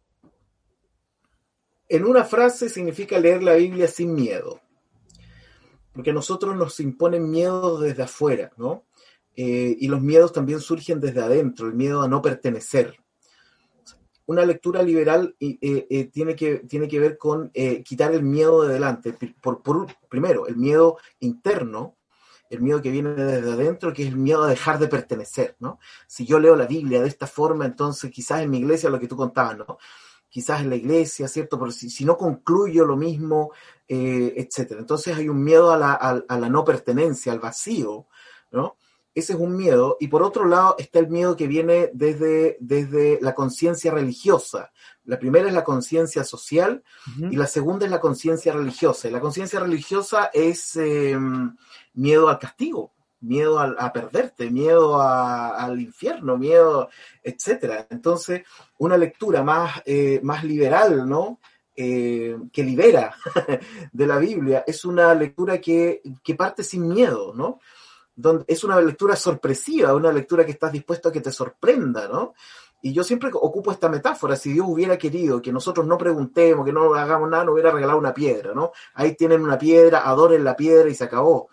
[1.87, 4.61] En una frase significa leer la Biblia sin miedo
[5.95, 8.83] porque a nosotros nos imponen miedos desde afuera, ¿no?
[9.33, 12.97] Eh, y los miedos también surgen desde adentro, el miedo a no pertenecer.
[14.25, 17.51] Una lectura liberal eh, eh, tiene, que, tiene que ver con
[17.85, 19.15] quitar el miedo de delante.
[19.41, 21.95] Por, por, primero, el miedo interno,
[22.49, 25.79] el miedo que viene desde adentro, que es el miedo a dejar de pertenecer, ¿no?
[26.07, 29.07] Si yo leo la Biblia de esta forma, entonces quizás en mi iglesia, lo que
[29.07, 29.77] tú contabas, ¿no?
[30.35, 31.57] quizás en la iglesia, ¿cierto?
[31.57, 33.53] Pero si, si no concluyo lo mismo,
[33.87, 34.81] eh, etcétera.
[34.81, 38.07] Entonces hay un miedo a la, no pertenencia, al vacío,
[38.51, 38.75] ¿no?
[39.13, 39.95] Ese es un miedo.
[40.01, 44.73] Y por otro lado está el miedo que viene desde, desde la conciencia religiosa.
[45.05, 46.83] La primera es la conciencia social
[47.31, 49.07] y la segunda es la conciencia religiosa.
[49.07, 51.55] Y la conciencia religiosa es em,
[51.95, 56.89] miedo al castigo, miedo a, perderte, miedo al infierno, miedo,
[57.23, 57.87] etcétera.
[57.89, 58.43] Entonces,
[58.77, 61.39] una lectura más, eh, más liberal, ¿no?
[61.77, 63.13] Eh, que libera
[63.91, 66.01] de la Biblia, es una lectura que,
[66.37, 67.59] parte sin miedo, ¿no?
[68.15, 72.33] Donde es una lectura sorpresiva, una lectura que estás dispuesto a que te sorprenda, ¿no?
[72.81, 76.71] Y yo siempre ocupo esta metáfora, si Dios hubiera querido que nosotros no preguntemos, que
[76.71, 78.71] no hagamos nada, no hubiera regalado una piedra, ¿no?
[78.93, 81.49] Ahí tienen una piedra, adoren la piedra y se acabó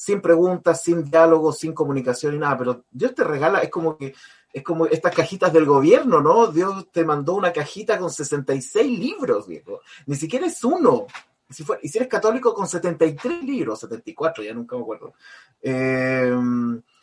[0.00, 4.14] sin preguntas, sin diálogo, sin comunicación y nada, pero Dios te regala, es como que
[4.50, 6.46] es como estas cajitas del gobierno, ¿no?
[6.46, 9.82] Dios te mandó una cajita con 66 libros, viejo.
[10.06, 11.06] Ni siquiera es uno.
[11.50, 15.12] Si y si eres católico, con 73 libros, 74, ya nunca me acuerdo.
[15.60, 16.34] Eh,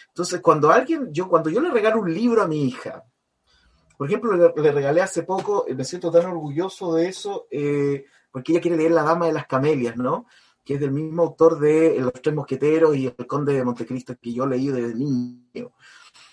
[0.08, 3.06] entonces, cuando alguien, yo, cuando yo le regalo un libro a mi hija,
[3.96, 8.62] por ejemplo, le, regalé hace poco, me siento tan orgulloso de eso, eh, porque ella
[8.62, 10.26] quiere leer La Dama de las Camelias, ¿no?
[10.68, 14.34] Que es del mismo autor de Los Tres Mosqueteros y El Conde de Montecristo, que
[14.34, 15.72] yo leí desde niño.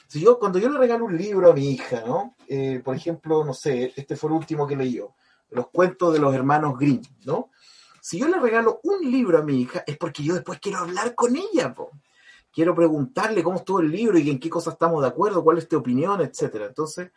[0.08, 2.34] Si yo, cuando yo le regalo un libro a mi hija, ¿no?
[2.48, 5.14] Eh, por ejemplo, no sé, este fue el último que leí yo,
[5.50, 7.50] Los cuentos de los hermanos Grimm, ¿no?
[8.00, 11.14] Si yo le regalo un libro a mi hija, es porque yo después quiero hablar
[11.14, 11.92] con ella, po.
[12.52, 15.68] Quiero preguntarle cómo estuvo el libro y en qué cosas estamos de acuerdo, cuál es
[15.68, 16.66] tu opinión, etcétera.
[16.66, 17.12] Entonces,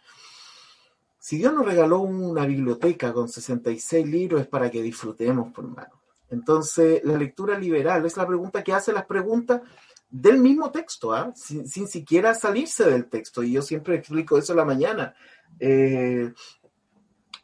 [1.18, 5.97] si Dios nos regaló una biblioteca con 66 libros, es para que disfrutemos, por hermano.
[6.30, 9.62] Entonces, la lectura liberal es la pregunta que hace las preguntas
[10.10, 11.34] del mismo texto, ¿ah?
[11.36, 13.44] sin, siquiera salirse del texto.
[13.44, 15.16] Y yo siempre explico eso en la mañana.
[15.60, 16.34] Eh,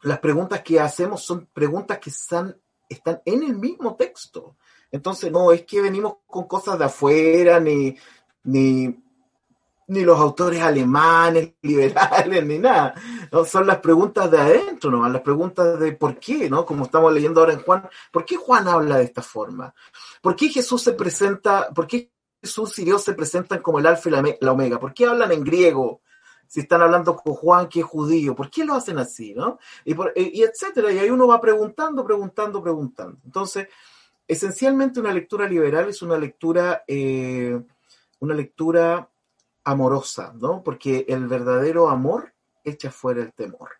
[0.02, 2.56] las preguntas que hacemos son preguntas que están,
[2.88, 4.56] están en el mismo texto.
[4.90, 7.96] Entonces, no es que venimos con cosas de afuera, ni,
[8.44, 9.03] ni
[9.88, 12.94] ni los autores alemanes, liberales, ni nada.
[13.30, 13.44] ¿no?
[13.44, 15.08] Son las preguntas de adentro, ¿no?
[15.08, 16.64] las preguntas de por qué, ¿no?
[16.64, 19.74] Como estamos leyendo ahora en Juan, ¿por qué Juan habla de esta forma?
[20.20, 22.10] ¿Por qué Jesús se presenta, por qué
[22.42, 24.78] Jesús y Dios se presentan como el alfa y la omega?
[24.78, 26.00] ¿Por qué hablan en griego?
[26.46, 29.58] Si están hablando con Juan, que es judío, ¿por qué lo hacen así, no?
[29.84, 30.92] Y, y etcétera.
[30.92, 33.18] Y ahí uno va preguntando, preguntando, preguntando.
[33.24, 33.68] Entonces,
[34.26, 37.60] esencialmente una lectura liberal es una lectura, eh,
[38.20, 39.08] una lectura
[39.64, 40.62] amorosa, ¿no?
[40.62, 43.70] Porque el verdadero amor echa fuera el temor.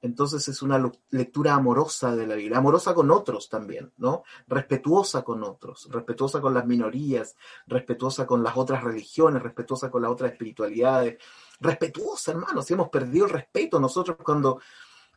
[0.00, 4.22] Entonces es una lectura amorosa de la Biblia, amorosa con otros también, ¿no?
[4.46, 7.34] Respetuosa con otros, respetuosa con las minorías,
[7.66, 11.18] respetuosa con las otras religiones, respetuosa con las otras espiritualidades,
[11.58, 14.60] respetuosa, hermano, si hemos perdido el respeto nosotros cuando,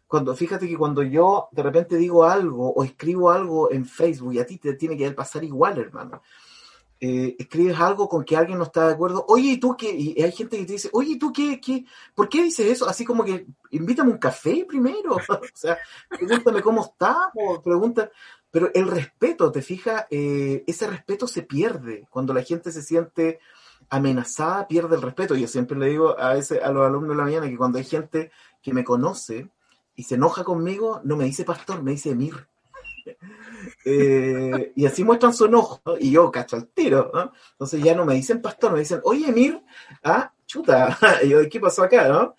[0.08, 4.39] cuando, fíjate que cuando yo de repente digo algo o escribo algo en Facebook y
[4.39, 6.23] a ti te tiene que pasar igual, hermano
[7.03, 9.91] eh, escribes algo con que alguien no está de acuerdo, oye, ¿y tú qué?
[9.91, 11.83] Y hay gente que te dice, oye, ¿y tú qué, qué?
[12.13, 12.87] ¿Por qué dices eso?
[12.87, 18.11] Así como que invítame un café primero, o sea, pregúntame cómo estamos, pregunta,
[18.51, 23.39] pero el respeto, te fijas, eh, ese respeto se pierde cuando la gente se siente
[23.89, 25.35] amenazada, pierde el respeto.
[25.35, 27.85] Yo siempre le digo a, ese, a los alumnos de la mañana que cuando hay
[27.85, 29.49] gente que me conoce
[29.95, 32.47] y se enoja conmigo, no me dice pastor, me dice Emir.
[33.85, 37.11] Eh, y así muestran su enojo, y yo cacho al tiro,
[37.53, 39.61] Entonces ya no me dicen pastor, me dicen, oye, Emir,
[40.03, 42.35] ah, chuta, y yo, ¿qué pasó acá, no?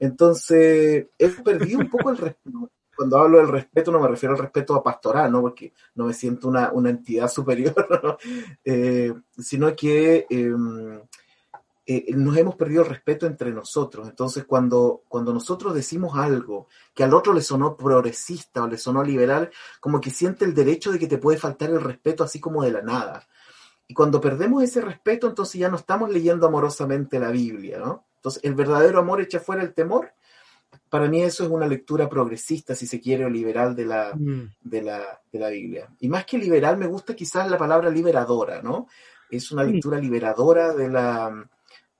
[0.00, 2.70] Entonces, he perdido un poco el respeto.
[2.96, 5.40] Cuando hablo del respeto, no me refiero al respeto a pastoral, ¿no?
[5.40, 7.74] Porque no me siento una, entidad superior,
[8.64, 11.00] eh, sino que em,
[11.90, 14.06] eh, nos hemos perdido el respeto entre nosotros.
[14.06, 19.02] Entonces, cuando, cuando nosotros decimos algo que al otro le sonó progresista o le sonó
[19.02, 22.62] liberal, como que siente el derecho de que te puede faltar el respeto así como
[22.62, 23.26] de la nada.
[23.86, 28.04] Y cuando perdemos ese respeto, entonces ya no estamos leyendo amorosamente la Biblia, ¿no?
[28.16, 30.12] Entonces, el verdadero amor echa fuera el temor.
[30.90, 34.56] Para mí eso es una lectura progresista, si se quiere, o liberal de la, mm.
[34.60, 35.88] de la, de la Biblia.
[36.00, 38.88] Y más que liberal, me gusta quizás la palabra liberadora, ¿no?
[39.30, 41.48] Es una lectura liberadora de la,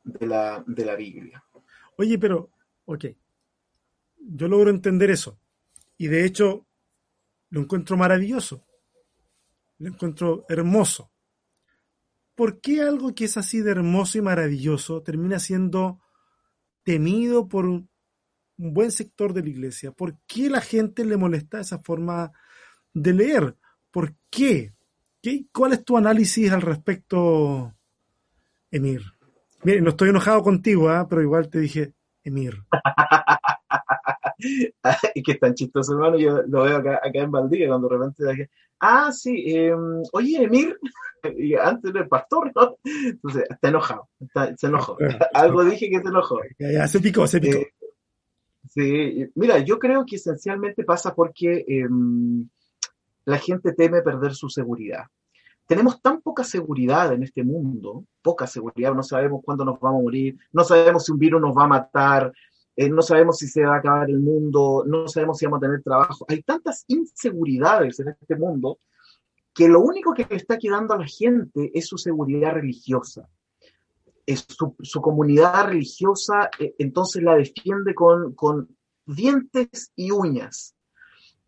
[0.08, 1.44] de la, de la Biblia.
[1.96, 2.50] Oye, pero,
[2.84, 3.06] ok,
[4.18, 5.38] yo logro entender eso.
[5.96, 6.66] Y de hecho,
[7.50, 8.64] lo encuentro maravilloso.
[9.78, 11.10] Lo encuentro hermoso.
[12.34, 16.00] ¿Por qué algo que es así de hermoso y maravilloso termina siendo
[16.84, 17.88] temido por un
[18.56, 19.92] buen sector de la iglesia?
[19.92, 22.32] ¿Por qué la gente le molesta esa forma
[22.92, 23.56] de leer?
[23.90, 24.74] ¿Por qué?
[25.20, 25.46] ¿Qué?
[25.52, 27.74] ¿Cuál es tu análisis al respecto,
[28.70, 29.02] Emir?
[29.64, 31.04] Mire, no estoy enojado contigo, ¿eh?
[31.08, 32.62] pero igual te dije, Emir.
[35.14, 36.16] y que es tan chistoso, hermano.
[36.16, 39.74] Yo lo veo acá, acá en Valdivia cuando de repente dije, ah, sí, eh,
[40.12, 40.78] oye, Emir,
[41.36, 42.78] y antes era el pastor, ¿no?
[42.84, 44.08] Entonces, está enojado,
[44.56, 44.96] se enojó.
[45.34, 46.40] Algo dije que se enojó.
[46.58, 47.58] Ya, ya, se picó, se picó.
[47.58, 47.72] Eh,
[48.68, 52.48] sí, mira, yo creo que esencialmente pasa porque em,
[53.24, 55.04] la gente teme perder su seguridad
[55.68, 60.02] tenemos tan poca seguridad en este mundo, poca seguridad, no sabemos cuándo nos vamos a
[60.02, 62.32] morir, no sabemos si un virus nos va a matar,
[62.74, 65.66] eh, no sabemos si se va a acabar el mundo, no sabemos si vamos a
[65.66, 66.24] tener trabajo.
[66.26, 68.78] Hay tantas inseguridades en este mundo
[69.52, 73.28] que lo único que le está quedando a la gente es su seguridad religiosa.
[74.26, 80.74] Su, comunidad religiosa, eh, entonces la defiende con dientes y uñas.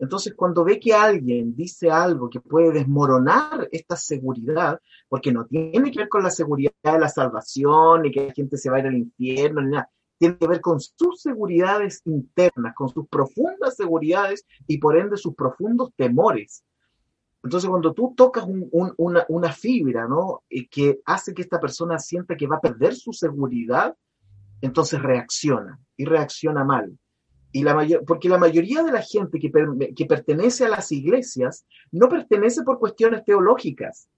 [0.00, 5.90] Entonces, cuando ve que alguien dice algo que puede desmoronar esta seguridad, porque no tiene
[5.90, 8.80] que ver con la seguridad de la salvación, ni que la gente se va a
[8.80, 13.76] ir al infierno, ni nada, tiene que ver con sus seguridades internas, con sus profundas
[13.76, 16.64] seguridades y por ende sus profundos temores.
[17.42, 20.42] Entonces, cuando tú tocas una, fibra, ¿no?
[20.48, 23.94] Y que hace que esta persona sienta que va a perder su seguridad,
[24.62, 26.98] entonces reacciona y reacciona mal.
[27.52, 29.50] Y la mayor, porque la mayoría de la gente que,
[29.96, 34.08] que pertenece a las iglesias no pertenece por cuestiones teológicas.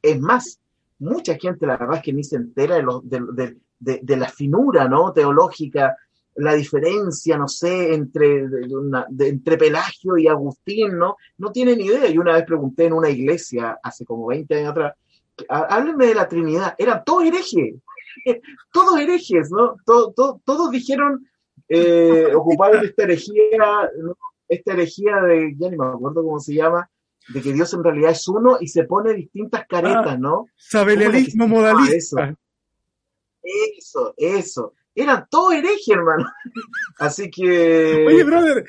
[0.00, 0.58] Es más,
[0.98, 5.12] mucha gente, la verdad que ni se entera de, de, de, de la finura ¿no?
[5.12, 5.96] teológica,
[6.38, 8.46] la diferencia, no sé, entre,
[9.18, 11.16] entre Pelagio y Agustín, ¿no?
[11.36, 12.08] No tienen idea.
[12.08, 14.94] Y una vez pregunté en una iglesia, hace como 20 años atrás,
[15.48, 16.74] háblenme de la Trinidad.
[16.78, 17.74] Eran todos herejes,
[18.72, 19.76] todos herejes, ¿no?
[19.84, 21.26] todos dijeron
[21.68, 23.90] eh, ocuparon esta herejía,
[24.48, 26.90] esta herejía de, ya ni me acuerdo cómo se llama,
[27.28, 30.46] de que Dios en realidad es uno y se pone distintas caretas, ah, ¿no?
[30.56, 32.34] Sabelianismo modalista.
[33.42, 36.26] Eso, eso, Eran todo hereje, hermano.
[36.98, 38.06] Así que.
[38.06, 38.64] Oye, brother,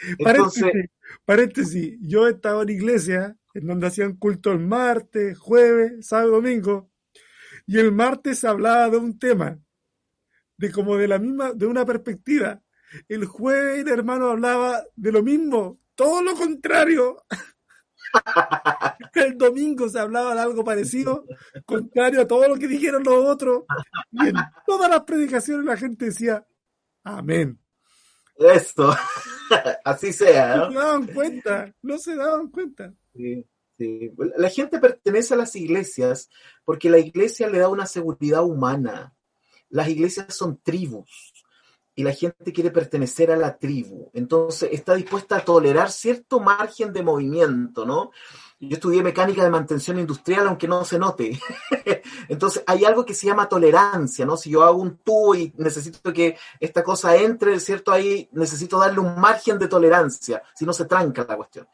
[1.25, 6.91] paréntesis, Yo he estado en iglesia en donde hacían culto el martes, jueves, sábado, domingo.
[7.65, 9.59] Y el martes hablaba de un tema,
[10.57, 12.61] de como de la misma, de una perspectiva.
[13.07, 17.23] El jueves, hermano, hablaba de lo mismo, todo lo contrario.
[19.13, 21.25] El domingo se hablaba de algo parecido,
[21.65, 23.63] contrario a todo lo que dijeron los otros.
[24.11, 26.45] Y en todas las predicaciones la gente decía,
[27.03, 27.59] amén.
[28.37, 28.95] Esto,
[29.83, 30.55] así sea.
[30.55, 32.93] No se daban cuenta, no se daban cuenta.
[34.37, 36.29] La gente pertenece a las iglesias
[36.63, 39.13] porque la iglesia le da una seguridad humana.
[39.69, 41.28] Las iglesias son tribus
[41.99, 44.09] y la gente quiere pertenecer a la tribu.
[44.13, 48.11] Entonces está dispuesta a tolerar cierto margen de movimiento, ¿no?
[48.57, 51.37] Yo estudié mecánica de mantención industrial, aunque no se note.
[52.29, 54.37] Entonces hay algo que se llama tolerancia, ¿no?
[54.37, 57.91] Si yo hago un tubo y necesito que esta cosa entre, ¿cierto?
[57.91, 61.67] Ahí necesito darle un margen de tolerancia, si no se tranca la cuestión.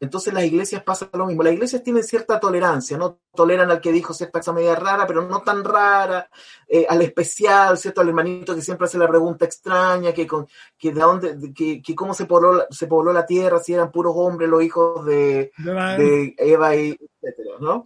[0.00, 1.42] Entonces las iglesias pasan lo mismo.
[1.42, 3.18] Las iglesias tienen cierta tolerancia, ¿no?
[3.34, 6.30] Toleran al que dijo cierta cosa media rara, pero no tan rara,
[6.66, 8.00] eh, al especial, ¿cierto?
[8.00, 10.48] Al hermanito que siempre hace la pregunta extraña, que, con,
[10.78, 14.14] que de dónde, que, que cómo se pobló, se pobló la tierra, si eran puros
[14.16, 17.84] hombres los hijos de, de Eva y etcétera, ¿no?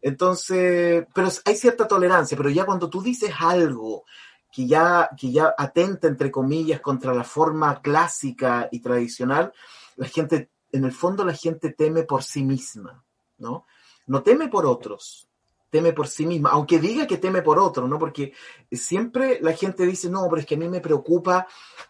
[0.00, 4.04] Entonces, pero hay cierta tolerancia, pero ya cuando tú dices algo
[4.52, 9.52] que ya, que ya atenta, entre comillas, contra la forma clásica y tradicional,
[9.96, 13.04] la gente en el fondo la gente teme por sí misma,
[13.38, 13.66] ¿no?
[14.06, 15.28] No teme por otros,
[15.70, 17.98] teme por sí misma, aunque diga que teme por otros, ¿no?
[17.98, 18.32] Porque
[18.70, 21.46] siempre la gente dice, no, pero es que a mí me preocupa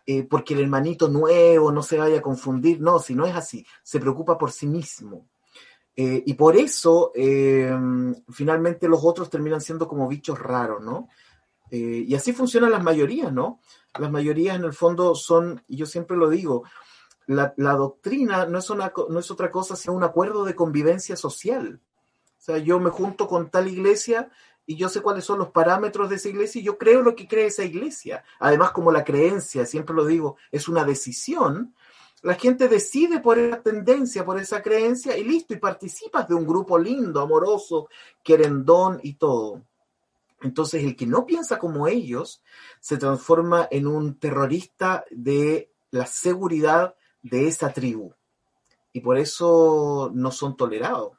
[0.07, 2.81] eh, porque el hermanito nuevo no se vaya a confundir.
[2.81, 5.29] No, si no es así, se preocupa por sí mismo.
[5.95, 7.70] Eh, y por eso, eh,
[8.31, 11.09] finalmente los otros terminan siendo como bichos raros, ¿no?
[11.68, 13.61] y así funcionan las mayorías, ¿no?
[13.99, 16.62] Las mayorías en el fondo son, y yo siempre lo digo,
[17.27, 21.81] la, doctrina no es, una, no es otra cosa sino un acuerdo de convivencia social.
[22.39, 24.31] O sea, yo me junto con tal iglesia
[24.66, 27.29] y yo sé cuáles son los parámetros de esa iglesia y yo creo lo que
[27.29, 28.24] cree esa iglesia.
[28.41, 31.74] Además, como la creencia, siempre lo digo, es una decisión,
[32.22, 36.45] la gente decide por esa tendencia, por esa creencia y listo, y participas de un
[36.45, 37.89] grupo lindo, amoroso,
[38.24, 39.62] querendón y todo.
[40.41, 42.43] Entonces, el que no piensa como ellos
[42.81, 46.96] se transforma en un terrorista de la seguridad
[47.29, 48.12] de esa tribu.
[48.93, 51.12] Y por eso no son tolerados.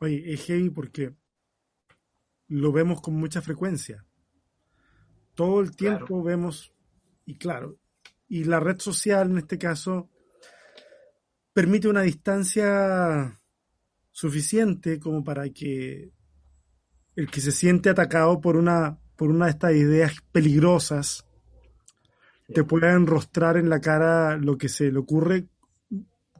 [0.00, 1.14] Oye, es heavy porque
[2.48, 4.04] lo vemos con mucha frecuencia.
[5.34, 6.72] Todo el tiempo vemos,
[7.24, 7.78] y claro,
[8.28, 10.10] y la red social en este caso
[11.52, 13.40] permite una distancia
[14.10, 16.10] suficiente como para que
[17.16, 21.25] el que se siente atacado por una, por una de estas ideas peligrosas
[22.52, 25.46] te pueda enrostrar en la cara lo que se le ocurre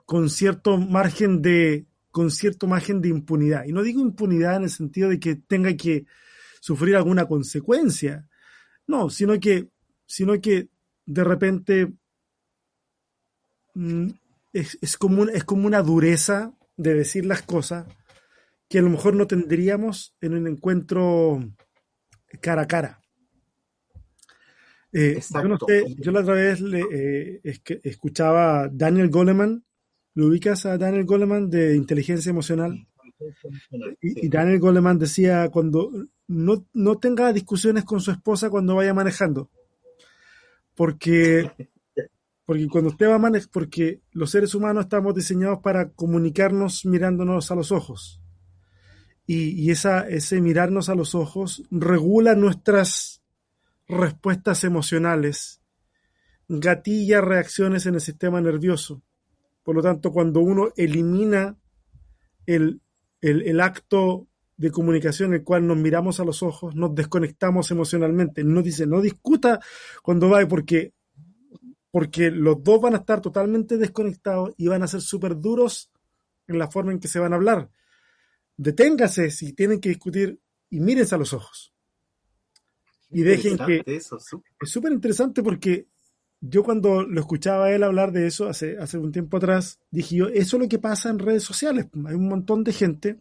[0.05, 3.65] con cierto margen de con cierto margen de impunidad.
[3.67, 6.07] Y no digo impunidad en el sentido de que tenga que
[6.61, 8.27] sufrir alguna consecuencia.
[8.87, 9.69] No, sino que,
[10.07, 10.71] sino que
[11.05, 11.93] de repente
[13.75, 14.09] mm,
[14.55, 17.87] es, es, como, es como una dureza de decir las cosas
[18.69, 21.45] que a lo mejor no tendríamos en un encuentro
[22.41, 23.03] cara a cara.
[24.93, 25.20] Eh,
[25.99, 27.41] yo, la otra vez le, eh,
[27.82, 29.64] escuchaba a Daniel Goleman,
[30.14, 32.87] ¿lo ubicas a Daniel Goleman de inteligencia emocional?
[34.01, 35.91] Y, Daniel Goleman decía cuando
[36.28, 39.51] no, no tenga discusiones con su esposa cuando vaya manejando,
[40.74, 41.51] porque
[42.47, 47.51] porque cuando usted va a manejar, porque los seres humanos estamos diseñados para comunicarnos mirándonos
[47.51, 48.20] a los ojos.
[49.26, 53.16] Y, y esa, ese mirarnos a los ojos regula nuestras
[53.89, 55.61] respuestas emocionales,
[56.49, 59.03] gatilla reacciones en el sistema nervioso.
[59.62, 61.57] Por lo tanto, cuando uno elimina
[62.47, 62.80] el,
[63.20, 68.45] el, acto de comunicación en el cual nos miramos a los ojos, nos desconectamos emocionalmente.
[68.45, 69.61] No dice, no discuta
[70.03, 70.95] cuando va, porque,
[71.91, 75.91] porque los dos van a estar totalmente desconectados y van a ser súper duros
[76.47, 77.70] en la forma en que se van a hablar.
[78.57, 81.76] Deténgase si tienen que discutir y mírense a los ojos.
[83.11, 83.83] Y dejen que...
[83.87, 85.89] Eso, es súper interesante porque
[86.41, 90.17] yo cuando lo escuchaba a él hablar de eso hace, hace un tiempo atrás, dije
[90.17, 91.87] yo, eso es lo que pasa en redes sociales.
[92.07, 93.21] Hay un montón de gente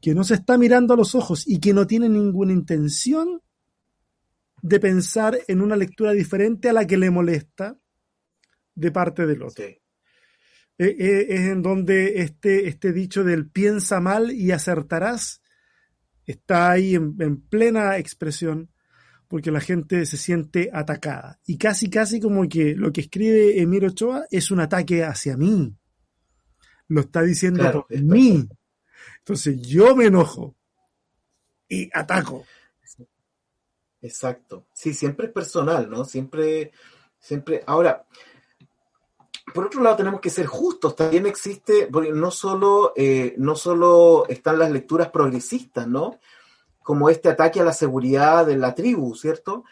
[0.00, 3.42] que no se está mirando a los ojos y que no tiene ninguna intención
[4.62, 7.78] de pensar en una lectura diferente a la que le molesta
[8.74, 9.64] de parte del otro.
[9.64, 9.80] Eh,
[10.78, 15.42] eh, es en donde este, este dicho del piensa mal y acertarás
[16.24, 18.70] está ahí en plena expresión
[19.28, 21.38] porque la gente se siente atacada.
[21.46, 25.76] Y casi, casi como que lo que escribe Emir Ochoa es un ataque hacia mí.
[26.88, 28.48] Lo está diciendo por mí.
[29.18, 30.56] Entonces yo me enojo
[31.68, 32.46] y ataco.
[34.00, 34.66] Exacto.
[34.72, 36.04] Sí, siempre es personal, ¿no?
[36.06, 36.72] Siempre,
[37.18, 37.62] siempre.
[37.66, 38.06] Ahora,
[39.52, 40.96] por otro lado, tenemos que ser justos.
[40.96, 46.18] También existe, porque no solo, eh, no solo están las lecturas progresistas, ¿no?
[46.88, 49.64] Como este ataque a la seguridad de la tribu, ¿cierto?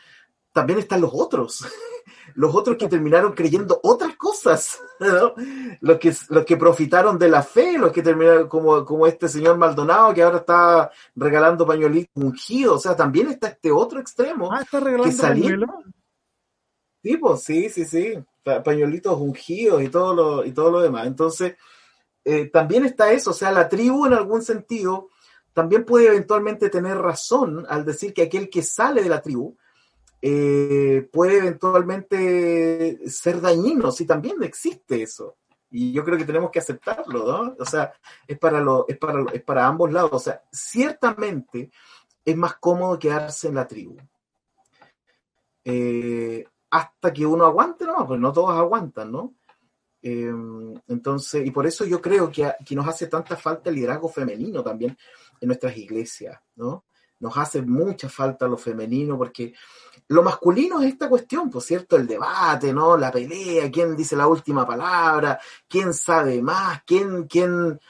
[0.53, 1.65] También están los otros,
[2.35, 5.33] los otros que terminaron creyendo otras cosas, ¿no?
[5.81, 9.57] los, que, los que profitaron de la fe, los que terminaron como, como este señor
[9.57, 14.53] Maldonado que ahora está regalando pañuelitos ungidos, o sea, también está este otro extremo.
[14.53, 15.71] Ah, está regalando pañuelos.
[17.03, 18.13] Sí, pues, sí, sí, sí,
[18.63, 21.07] pañuelitos ungidos y todo lo, y todo lo demás.
[21.07, 21.55] Entonces,
[22.27, 25.09] eh, también está eso, o sea, la tribu en algún sentido
[25.57, 29.57] también puede eventualmente tener razón al decir que aquel que sale de la tribu
[30.21, 35.39] eh, puede eventualmente ser dañino, si también existe eso.
[35.71, 37.57] Y yo creo que tenemos que aceptarlo, ¿no?
[37.59, 37.91] O sea,
[38.29, 40.11] es para, lo, es para, es para ambos lados.
[40.13, 41.71] O sea, ciertamente
[42.23, 43.97] es más cómodo quedarse en la tribu.
[45.65, 49.33] Eh, hasta que uno aguante, no, pues no todos aguantan, ¿no?
[50.09, 50.33] Eh,
[50.87, 54.63] entonces, y por eso yo creo que, que, nos hace tanta falta el liderazgo femenino
[54.63, 54.97] también
[55.41, 56.85] en nuestras iglesias, ¿no?
[57.19, 59.53] Nos hace mucha falta lo femenino porque
[60.07, 62.97] lo masculino es esta cuestión, por cierto, el debate, ¿no?
[62.97, 67.81] La pelea, quién dice la última palabra, quién sabe más, quién, quién,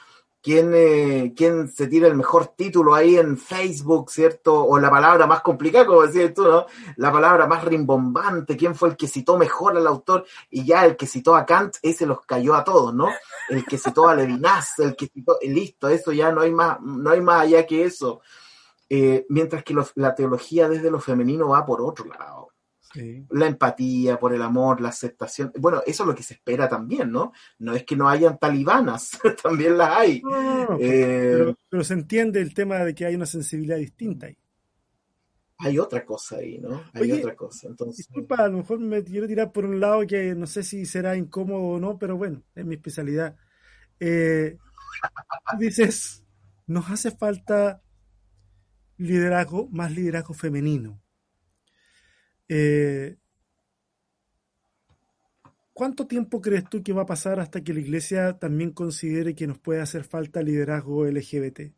[0.47, 4.63] quién, eh, quién se tira el mejor título ahí en Facebook, ¿cierto?
[4.63, 6.67] O la palabra más complicada, como decías tú, ¿no?
[6.95, 10.95] La palabra más rimbombante, quién fue el que citó mejor al autor, y ya el
[10.95, 13.09] que citó a Kant, ese los cayó a todos, ¿no?
[13.49, 17.09] El que citó a Levinas, el que citó, listo, eso ya no hay más, no
[17.09, 18.21] hay más allá que eso.
[18.87, 22.51] Eh, mientras que la teología desde lo femenino va por otro lado.
[23.29, 25.51] La empatía, por el amor, la aceptación.
[25.57, 27.31] Bueno, eso es lo que se espera también, ¿no?
[27.59, 30.21] No es que no hayan talibanas, también las hay.
[30.79, 34.37] Eh, pero, se entiende el tema de que hay una sensibilidad distinta ahí.
[35.59, 36.83] Hay otra cosa ahí, ¿no?
[36.93, 37.67] Hay otra cosa.
[37.67, 37.97] Entonces...
[37.97, 41.17] Disculpa, a lo mejor me quiero tirar por un lado que no sé si será
[41.17, 43.35] incómodo o no, pero bueno, es mi especialidad.
[43.99, 44.57] Eh,
[45.57, 46.23] dices,
[46.67, 47.81] nos hace falta
[48.97, 51.01] liderazgo, más liderazgo femenino.
[52.49, 53.17] Eh,
[55.77, 59.45] ¿Cuánto tiempo crees tú que va a pasar hasta que la iglesia también considere que
[59.45, 61.71] nos puede hacer falta liderazgo LGBT?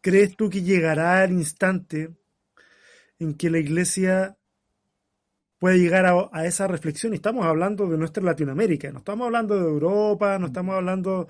[0.00, 2.16] ¿Crees tú que llegará el instante
[3.18, 4.38] en que la iglesia
[5.58, 7.12] pueda llegar a, esa reflexión?
[7.12, 11.28] Y estamos hablando de nuestra Latinoamérica, no estamos hablando de Europa, no estamos hablando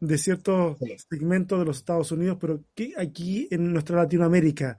[0.00, 0.78] de ciertos
[1.08, 4.78] segmentos de los Estados Unidos, pero que aquí en nuestra Latinoamérica,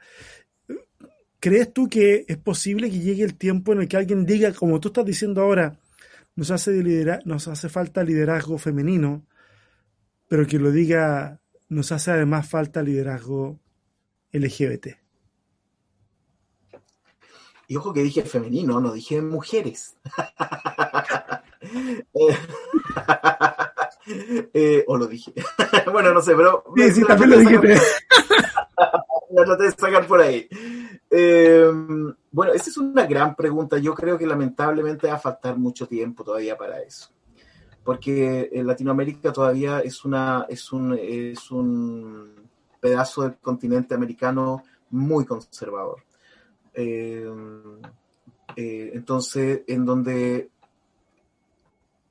[1.42, 4.80] ¿crees tú que es posible que llegue el tiempo en el que alguien diga, como
[4.80, 5.78] tú estás diciendo ahora,
[6.36, 6.72] nos hace,
[7.26, 9.26] nos hace falta liderazgo femenino,
[10.30, 13.60] pero que lo diga, nos hace además falta liderazgo
[14.32, 14.88] LGBT?
[17.68, 19.96] Y ojo que dije femenino, no dije mujeres.
[24.54, 25.34] Eh, o lo dije.
[25.92, 26.64] bueno, no sé, pero.
[26.76, 27.60] Sí, sí, también lo dije.
[29.32, 30.48] lo traté de sacar por ahí.
[31.10, 31.70] Eh,
[32.32, 33.78] bueno, esa es una gran pregunta.
[33.78, 37.10] Yo creo que lamentablemente va a faltar mucho tiempo todavía para eso.
[37.84, 42.50] Porque en Latinoamérica todavía es, una, es, un, es un
[42.80, 46.04] pedazo del continente americano muy conservador.
[46.74, 47.30] Eh,
[48.56, 50.52] entonces, en donde,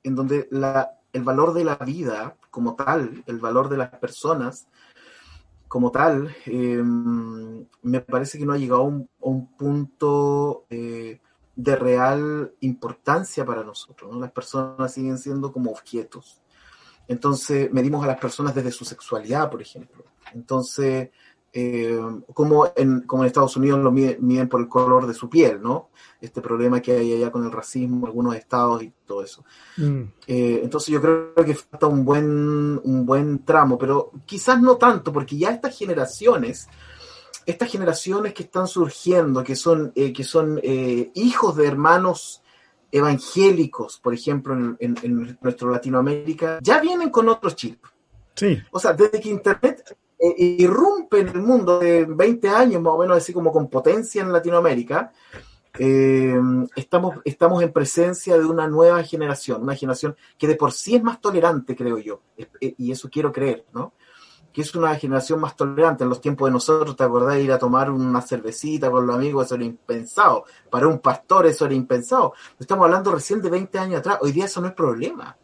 [0.03, 4.67] en donde la, el valor de la vida como tal, el valor de las personas
[5.67, 8.85] como tal, em, me parece que no ha llegado a
[9.21, 11.21] un, punto eh,
[11.55, 14.13] de real importancia para nosotros.
[14.17, 16.41] Las personas siguen siendo como objetos.
[17.07, 20.03] Entonces, medimos a las personas desde su sexualidad, por ejemplo.
[20.33, 21.09] Entonces,
[21.53, 21.99] eh,
[22.33, 25.89] como, en, como en Estados Unidos lo miden, por el color de su piel, ¿no?
[26.19, 29.43] Este problema que hay allá con el racismo, algunos estados y todo eso.
[29.77, 30.01] Mm.
[30.27, 35.11] Eh, entonces yo creo que falta un buen, un buen tramo, pero quizás no tanto,
[35.11, 36.67] porque ya estas generaciones,
[37.45, 42.41] estas generaciones que están surgiendo, que son, eh, que son hijos de hermanos
[42.91, 47.89] evangélicos, por ejemplo, en, en, en nuestro Latinoamérica, ya vienen con otros chips.
[48.35, 48.61] Sí.
[48.71, 52.99] O sea, desde que Internet eh, irrumpe en el mundo de 20 años, más o
[52.99, 55.11] menos así como con potencia en Latinoamérica,
[55.79, 56.39] eh,
[56.75, 61.01] estamos, estamos en presencia de una nueva generación, una generación que de por sí es
[61.01, 63.93] más tolerante, creo yo, eh, y eso quiero creer, ¿no?
[64.53, 66.03] Que es una generación más tolerante.
[66.03, 69.15] En los tiempos de nosotros, ¿te acordás de ir a tomar una cervecita con los
[69.15, 69.45] amigos?
[69.45, 70.43] Eso era impensado.
[70.69, 72.33] Para un pastor eso era impensado.
[72.59, 74.17] Estamos hablando recién de 20 años atrás.
[74.21, 75.37] Hoy día eso no es problema.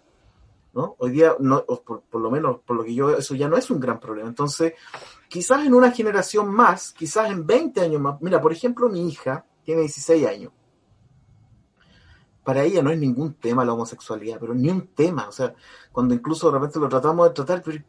[0.78, 3.70] Hoy día, no, por, lo menos por lo que yo veo, eso ya no es
[3.72, 4.30] un gran problema.
[4.30, 4.74] Entonces,
[5.28, 9.46] quizás en una generación más, quizás en 20 años más, mira, por ejemplo, mi hija
[9.64, 10.52] tiene 16 años.
[12.44, 15.28] Para ella no es ningún tema la homosexualidad, pero ni un tema.
[15.28, 15.54] O sea,
[15.92, 17.84] cuando incluso de repente lo tratamos de tratar, pero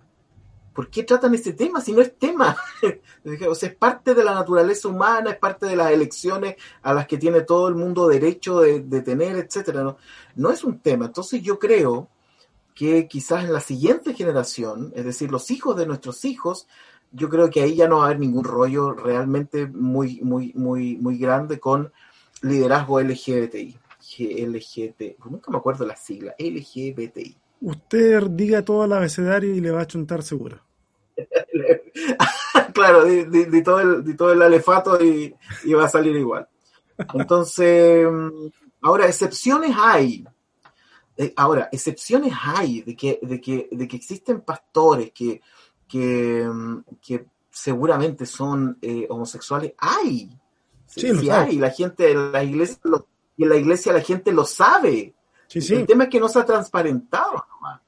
[0.72, 2.56] ¿por qué tratan este tema si no es tema?
[3.48, 7.06] o sea, es parte de la naturaleza humana, es parte de las elecciones a las
[7.06, 9.82] que tiene todo el mundo derecho de, tener, etcétera.
[9.82, 9.98] ¿no?
[10.34, 11.06] no es un tema.
[11.06, 12.08] Entonces yo creo
[12.78, 16.68] que quizás en la siguiente generación, es decir, los hijos de nuestros hijos,
[17.10, 20.96] yo creo que ahí ya no va a haber ningún rollo realmente muy, muy, muy,
[20.96, 21.92] muy grande con
[22.40, 23.76] liderazgo LGBTI.
[24.18, 27.36] LGBT, nunca me acuerdo la sigla, LGBTI.
[27.62, 30.60] Usted diga todo el abecedario y le va a chuntar seguro.
[32.72, 36.46] claro, di, todo el, todo el alefato y, y va a salir igual.
[37.12, 38.06] Entonces,
[38.82, 40.24] ahora, excepciones hay,
[41.20, 45.42] eh, ahora, excepciones hay de que, de que, de que existen pastores que,
[45.88, 49.74] que, mm, que seguramente son eh, homosexuales.
[49.78, 50.30] Hay.
[50.86, 51.58] Sí, sí, hay.
[51.58, 52.78] La gente en la iglesia
[53.36, 55.12] y en la iglesia la gente lo sabe.
[55.52, 57.80] El tema es que no se ha transparentado nomás.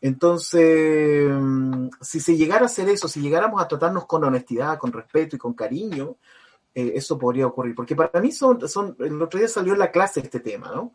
[0.00, 4.92] Entonces, mm, si se llegara a hacer eso, si llegáramos a tratarnos con honestidad, con
[4.92, 6.16] respeto y con cariño,
[6.74, 7.76] eh, eso podría ocurrir.
[7.76, 10.94] Porque para mí son, son, el otro día salió en la clase este tema, ¿no?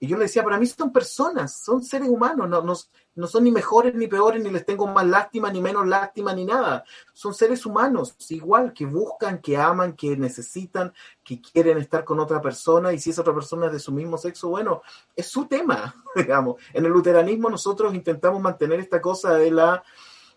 [0.00, 2.74] Y yo le decía, para mí son personas, son seres humanos, no, no,
[3.14, 6.44] no, son ni mejores ni peores, ni les tengo más lástima, ni menos lástima, ni
[6.44, 6.84] nada.
[7.12, 10.92] Son seres humanos, igual, que buscan, que aman, que necesitan,
[11.24, 14.18] que quieren estar con otra persona, y si esa otra persona es de su mismo
[14.18, 14.82] sexo, bueno,
[15.14, 16.56] es su tema, digamos.
[16.72, 19.82] En el luteranismo nosotros intentamos mantener esta cosa de la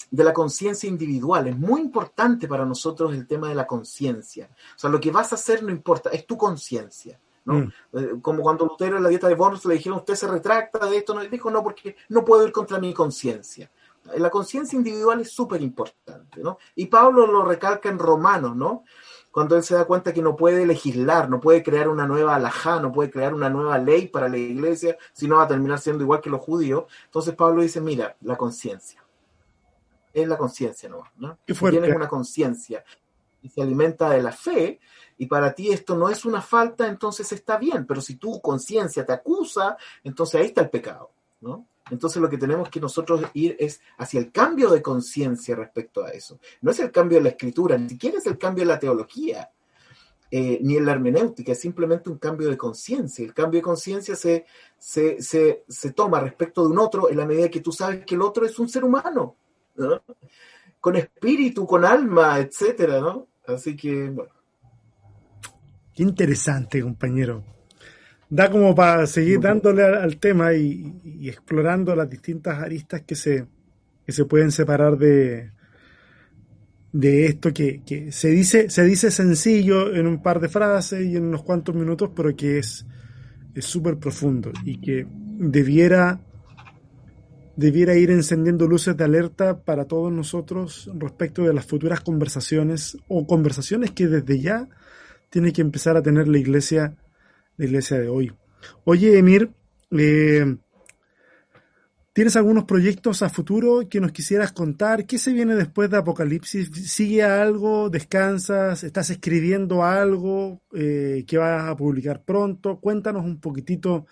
[0.09, 1.47] de la conciencia individual.
[1.47, 4.49] Es muy importante para nosotros el tema de la conciencia.
[4.75, 7.19] O sea, lo que vas a hacer no importa, es tu conciencia.
[7.53, 7.71] Mm.
[7.93, 10.97] Eh, como cuando Lutero en la dieta de Worms le dijeron, usted se retracta de
[10.97, 13.71] esto, no, dijo, no, porque no puedo ir contra mi conciencia.
[14.17, 16.59] La conciencia individual es súper importante, ¿no?
[16.75, 18.83] Y Pablo lo recalca en Romanos, ¿no?
[19.31, 22.79] Cuando él se da cuenta que no puede legislar, no puede crear una nueva alajá,
[22.79, 26.21] no puede crear una nueva ley para la iglesia, sino va a terminar siendo igual
[26.21, 26.85] que los judíos.
[27.05, 29.03] Entonces Pablo dice, mira, la conciencia.
[30.13, 31.03] Es la conciencia, ¿no?
[31.17, 31.37] ¿no?
[31.45, 32.83] Tienes una conciencia
[33.41, 34.79] y se alimenta de la fe,
[35.17, 39.05] y para ti esto no es una falta, entonces está bien, pero si tu conciencia
[39.05, 41.11] te acusa, entonces ahí está el pecado,
[41.41, 41.67] ¿no?
[41.89, 46.09] Entonces lo que tenemos que nosotros ir es hacia el cambio de conciencia respecto a
[46.09, 46.39] eso.
[46.61, 49.49] No es el cambio de la escritura, ni siquiera es el cambio de la teología,
[50.29, 53.23] eh, ni en la hermenéutica, es simplemente un cambio de conciencia.
[53.23, 54.45] El cambio de conciencia se,
[54.77, 58.15] se, se, se, toma respecto de un otro en la medida que tú sabes que
[58.15, 59.37] el otro es un ser humano,
[59.75, 60.01] ¿no?
[60.87, 63.27] Con espíritu, con alma, etcétera, ¿no?
[63.45, 64.31] Así que, bueno.
[65.93, 67.43] Qué interesante, compañero.
[68.29, 73.47] Da como para seguir dándole al, tema y, explorando las distintas aristas que se,
[74.07, 75.51] se pueden separar de,
[76.93, 81.25] de esto que, se dice se dice sencillo en un par de frases y en
[81.25, 82.85] unos cuantos minutos, pero que es
[83.59, 86.21] súper profundo y que debiera
[87.57, 93.25] debiera ir encendiendo luces de alerta para todos nosotros respecto de las futuras conversaciones o
[93.25, 94.69] conversaciones que desde ya
[95.29, 96.95] tiene que empezar a tener la iglesia,
[97.57, 98.31] la iglesia de hoy.
[98.83, 99.49] Oye, Emir,
[99.89, 100.55] eh,
[102.13, 105.07] ¿tienes algunos proyectos a futuro que nos quisieras contar?
[105.07, 106.69] ¿Qué se viene después de Apocalipsis?
[106.91, 107.89] ¿Sigue algo?
[107.89, 108.83] ¿Descansas?
[108.83, 112.79] ¿Estás escribiendo algo eh, que vas a publicar pronto?
[112.79, 114.05] Cuéntanos un poquitito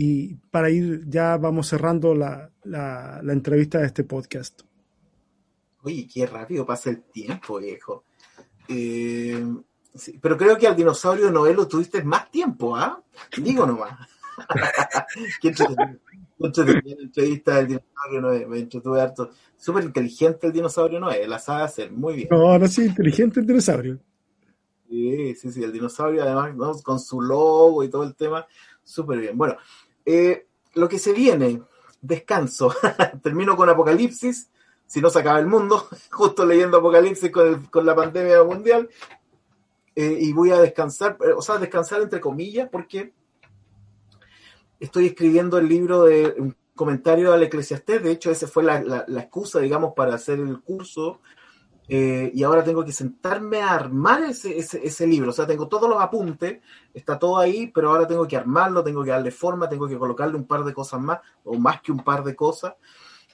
[0.00, 4.62] y para ir ya vamos cerrando la, la, la entrevista de este podcast.
[5.82, 8.04] Oye, qué rápido pasa el tiempo, viejo.
[8.68, 9.44] Eh,
[10.20, 13.02] pero creo que al dinosaurio Noé lo tuviste más tiempo, ¿ah?
[13.38, 13.98] Digo nomás.
[15.42, 15.52] Qué
[16.38, 19.30] entrevista del dinosaurio Noé, me entretuve harto.
[19.56, 22.28] Súper inteligente el dinosaurio Noé, la sabe hacer muy bien.
[22.30, 23.98] No, no, sí, inteligente el dinosaurio.
[24.88, 28.46] Sí, sí, sí, el dinosaurio además con su logo y todo el tema,
[28.84, 29.36] súper bien.
[29.36, 29.56] Bueno,
[30.10, 31.60] eh, lo que se viene,
[32.00, 32.74] descanso.
[33.22, 34.48] Termino con Apocalipsis,
[34.86, 38.88] si no se acaba el mundo, justo leyendo Apocalipsis con, la pandemia mundial,
[39.94, 43.12] eh, y voy a descansar, eh, o sea, descansar entre comillas, porque
[44.80, 49.60] estoy escribiendo el libro de un comentario al Eclesiastés, de hecho, esa fue la, excusa,
[49.60, 51.20] digamos, para hacer el curso,
[51.88, 55.68] eh, y ahora tengo que sentarme a armar ese, ese, ese, libro, o sea, tengo
[55.68, 56.60] todos los apuntes,
[56.92, 60.36] está todo ahí, pero ahora tengo que armarlo, tengo que darle forma, tengo que colocarle
[60.36, 62.74] un par de cosas más, o más que un par de cosas,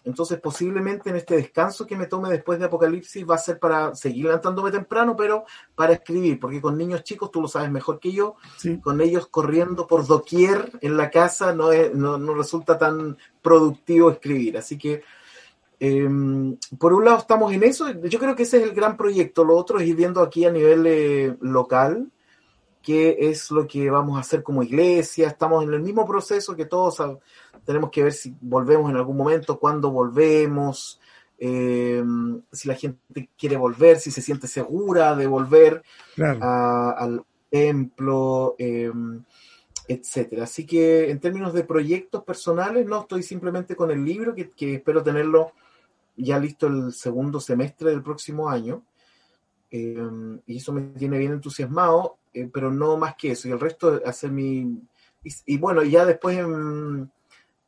[0.05, 3.95] entonces, posiblemente en este descanso que me tome después de Apocalipsis va a ser para
[3.95, 5.45] seguir levantándome temprano, pero
[5.75, 8.37] para escribir, porque con niños chicos, tú lo sabes mejor que yo,
[8.83, 14.59] con ellos corriendo por doquier en la casa no, no, resulta tan productivo escribir.
[14.59, 15.03] Así que,
[15.87, 17.91] em, por un lado, estamos en eso.
[18.03, 19.45] Yo creo que ese es el gran proyecto.
[19.45, 22.11] Lo otro es ir viendo aquí a nivel eh, local
[22.85, 25.27] qué es lo que vamos a hacer como iglesia.
[25.27, 27.03] Estamos en el mismo proceso que todos
[27.65, 31.01] tenemos que ver si volvemos en algún momento, cuándo volvemos,
[31.39, 32.05] eh,
[32.53, 35.83] si la gente quiere volver, si se siente segura de volver
[36.19, 38.93] al templo, eh,
[39.89, 40.45] etcétera.
[40.45, 45.03] Así que en términos de proyectos personales, no estoy simplemente con el libro, que, espero
[45.03, 45.53] tenerlo
[46.17, 48.85] ya listo el segundo semestre del próximo año.
[49.71, 49.97] Eh,
[50.47, 52.19] y eso me tiene bien entusiasmado,
[52.53, 53.49] pero no más que eso.
[53.49, 54.83] Y el resto, hacer mi.
[55.47, 57.11] y bueno, ya después en,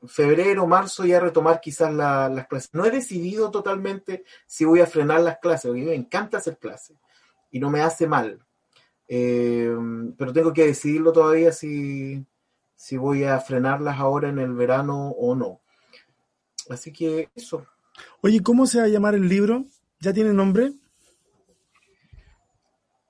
[0.09, 2.71] febrero, marzo ya retomar quizás las clases.
[2.75, 6.97] No he decidido totalmente si voy a frenar las clases, mí me encanta hacer clases
[7.51, 8.45] y no me hace mal.
[9.09, 9.75] Eh,
[10.17, 12.25] pero tengo que decidirlo todavía si,
[12.75, 15.61] si voy a frenarlas ahora en el verano o no.
[16.69, 17.67] Así que eso.
[18.21, 19.65] Oye, ¿cómo se va a llamar el libro?
[20.01, 20.73] ¿Ya tiene nombre?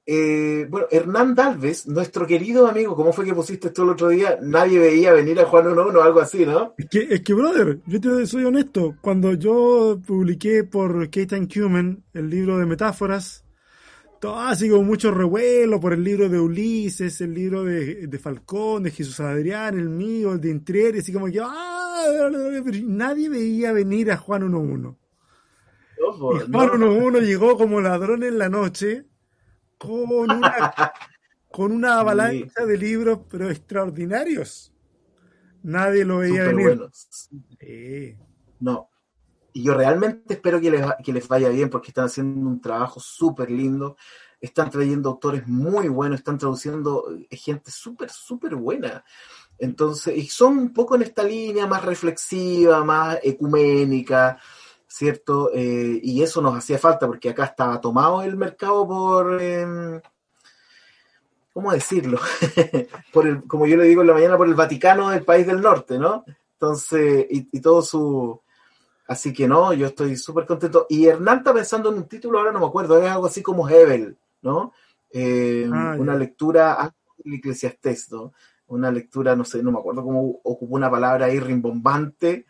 [0.08, 4.38] Eh, bueno, Hernán Dalves, nuestro querido amigo, ¿cómo fue que pusiste esto el otro día?
[4.40, 6.74] Nadie veía venir a Juan 1 o algo así, ¿no?
[6.78, 8.94] Es que, es que, brother, yo te soy honesto.
[9.00, 13.45] Cuando yo publiqué por Kate Cuman el libro de metáforas,
[14.26, 18.82] todo así como mucho revuelo por el libro de Ulises, el libro de, de Falcón,
[18.82, 22.28] de Jesús Adrián, el mío, el de Intrieri, así como que ¡ah!
[22.84, 24.96] nadie veía venir a Juan 1-1.
[25.96, 29.06] y Juan 1-1 llegó como ladrón en la noche
[29.78, 30.92] con una,
[31.52, 34.72] con una avalancha de libros, pero extraordinarios.
[35.62, 36.80] Nadie lo veía venir.
[38.58, 38.90] No.
[39.56, 43.00] Y yo realmente espero que les, que les vaya bien porque están haciendo un trabajo
[43.00, 43.96] súper lindo.
[44.38, 49.02] Están trayendo autores muy buenos, están traduciendo eh, gente súper, súper buena.
[49.56, 54.38] Entonces, y son un poco en esta línea más reflexiva, más ecuménica,
[54.86, 55.50] ¿cierto?
[55.54, 60.02] Eh, y eso nos hacía falta porque acá estaba tomado el mercado por, em,
[61.54, 62.20] ¿cómo decirlo?
[63.10, 65.62] por el, como yo le digo en la mañana, por el Vaticano del país del
[65.62, 66.26] norte, ¿no?
[66.52, 68.42] Entonces, y, todo su...
[69.06, 70.86] Así que no, yo estoy súper contento.
[70.88, 73.68] Y Hernán está pensando en un título, ahora no me acuerdo, es algo así como
[73.68, 74.72] Hebel, ¿no?
[75.10, 78.32] Em, ah, una lectura del Eclesiastés, ¿no?
[78.68, 82.46] Una lectura, no sé, no me acuerdo cómo ocupó una palabra ahí rimbombante,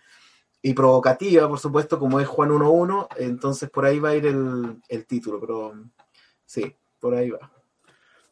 [0.67, 5.07] y provocativa, por supuesto, como es Juan 1.1, entonces por ahí va a ir el,
[5.07, 5.75] título, pero
[6.45, 7.53] sí, por ahí va.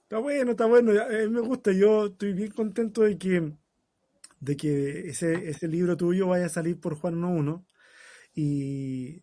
[0.02, 3.52] Está bueno, está bueno, eh, me gusta, yo estoy bien contento de que,
[4.40, 7.64] de que ese, ese libro tuyo vaya a salir por Juan 1.1
[8.34, 9.22] y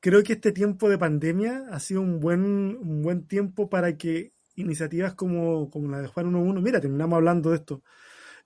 [0.00, 4.32] creo que este tiempo de pandemia ha sido un buen, un buen tiempo para que
[4.56, 7.82] iniciativas como, como la de Juan 1.1, mira, terminamos hablando de esto,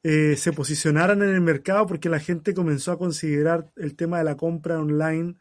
[0.02, 4.24] eh, se posicionaran en el mercado porque la gente comenzó a considerar el tema de
[4.24, 5.36] la compra online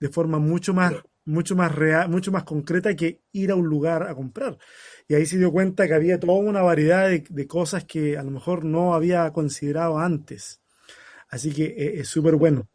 [0.00, 0.94] de forma mucho más,
[1.24, 4.58] mucho más real, mucho más concreta que ir a un lugar a comprar.
[5.06, 8.30] Y ahí se dio cuenta que había toda una variedad de, cosas que a lo
[8.30, 10.60] mejor no había considerado antes.
[11.28, 12.68] Así que eh, es súper bueno.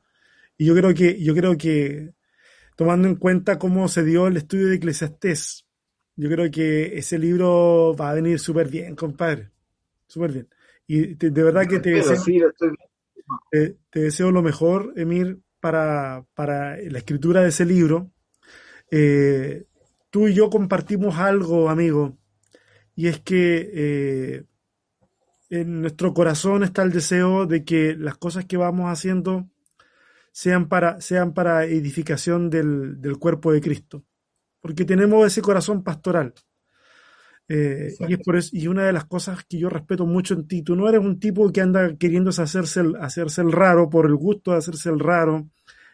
[0.57, 2.13] Y yo creo que, yo creo que,
[2.75, 5.65] tomando en cuenta cómo se dio el estudio de Eclesiastés,
[6.15, 9.51] yo creo que ese libro va a venir súper bien, compadre.
[10.07, 10.49] Súper bien.
[10.87, 12.51] Y de verdad que te deseo,
[13.51, 18.11] te, deseo, lo mejor, Emir, para, para la escritura de ese libro.
[18.91, 19.65] Eh,
[20.09, 22.17] tú y yo compartimos algo, amigo,
[22.95, 24.43] y es que eh,
[25.49, 29.49] en nuestro corazón está el deseo de que las cosas que vamos haciendo
[30.35, 34.03] sean para, sean para edificación del, del cuerpo de Cristo,
[34.59, 36.33] porque tenemos ese corazón pastoral.
[37.47, 40.45] Eh, y, es por eso, y una de las cosas que yo respeto mucho en
[40.45, 44.07] ti, tú no eres un tipo que anda queriendo hacerse el, hacerse el raro por
[44.07, 45.47] el gusto de hacerse el raro,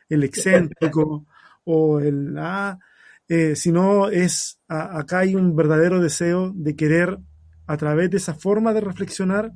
[0.10, 1.28] el excéntrico
[1.66, 2.36] o el...
[2.39, 2.80] Ah,
[3.28, 7.20] eh, sino es, acá hay un verdadero deseo de querer,
[7.68, 9.54] a través de esa forma de reflexionar,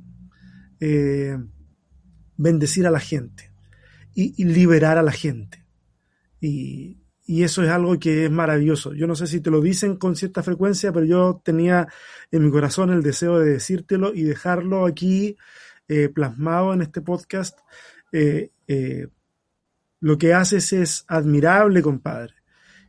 [0.78, 1.36] eh,
[2.36, 3.55] bendecir a la gente
[4.16, 5.64] y, liberar a la gente.
[6.40, 8.94] Y, y eso es algo que es maravilloso.
[8.94, 11.86] Yo no sé si te lo dicen con cierta frecuencia, pero yo tenía
[12.30, 15.36] en mi corazón el deseo de decírtelo y dejarlo aquí
[15.88, 17.58] eh, plasmado en este podcast.
[18.12, 19.08] Eh, eh,
[20.00, 22.34] lo que haces es admirable, compadre.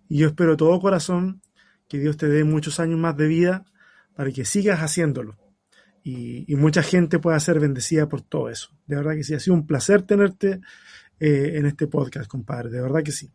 [0.08, 1.42] Y yo espero de todo corazón
[1.90, 3.66] que Dios te dé muchos años más de vida
[4.16, 5.38] para que sigas haciéndolo.
[6.04, 8.70] Y, y mucha gente pueda ser bendecida por todo eso.
[8.86, 10.62] De verdad que sí, ha sido un placer tenerte
[11.20, 12.70] en este podcast, compadre.
[12.70, 13.32] De verdad que sí.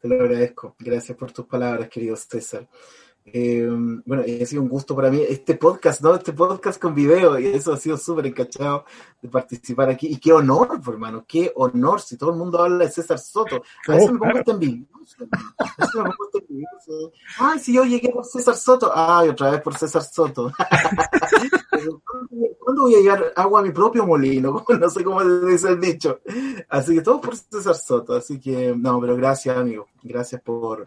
[0.00, 0.76] Te lo agradezco.
[0.78, 2.66] Gracias por tus palabras, querido César.
[3.26, 3.68] Eh,
[4.06, 6.14] bueno, ha sido un gusto para mí este podcast, ¿no?
[6.14, 8.86] Este podcast con video, y eso ha sido súper encachado
[9.20, 10.08] de participar aquí.
[10.08, 13.62] Y qué honor, hermano, qué honor, si todo el mundo habla de César Soto.
[13.88, 15.28] A veces me pongo hasta envidioso.
[17.38, 18.90] Ay, si yo llegué por César Soto.
[18.94, 20.50] Ay, otra vez por César Soto.
[22.58, 24.64] ¿Cuándo voy a llevar agua a mi propio molino?
[24.80, 26.20] No sé cómo dice el dicho.
[26.68, 28.14] Así que todo por César Soto.
[28.14, 29.86] Así que, no, pero gracias, amigo.
[30.02, 30.84] Gracias por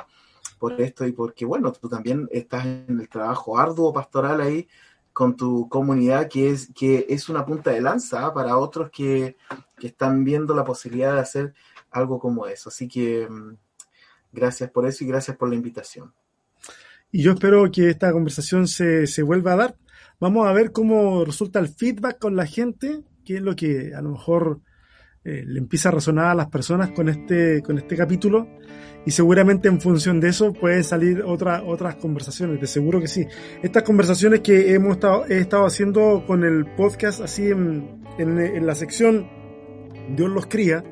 [0.64, 4.66] por esto y porque, bueno, tú también estás en el trabajo arduo pastoral ahí
[5.12, 8.34] con tu comunidad, que es, que es una punta de lanza ¿ah?
[8.34, 9.36] para otros que,
[9.82, 11.54] están viendo la posibilidad de hacer
[11.92, 12.70] algo como eso.
[12.70, 13.58] Así que mm,
[14.32, 16.14] gracias por eso y gracias por la invitación.
[17.12, 19.76] Y yo espero que esta conversación se, se vuelva a dar.
[20.24, 24.02] Vamos a ver cómo resulta el feedback con la gente, qué es lo que a
[24.02, 24.62] lo mejor
[25.26, 28.48] eh, le empieza a resonar a las personas con este, con este capítulo
[29.06, 33.26] y seguramente en función de eso pueden salir otra, otras conversaciones, de seguro que sí.
[33.62, 38.76] Estas conversaciones que hemos estado, he estado haciendo con el podcast así en, en, la
[38.76, 39.28] sección
[40.16, 40.86] Dios los cría,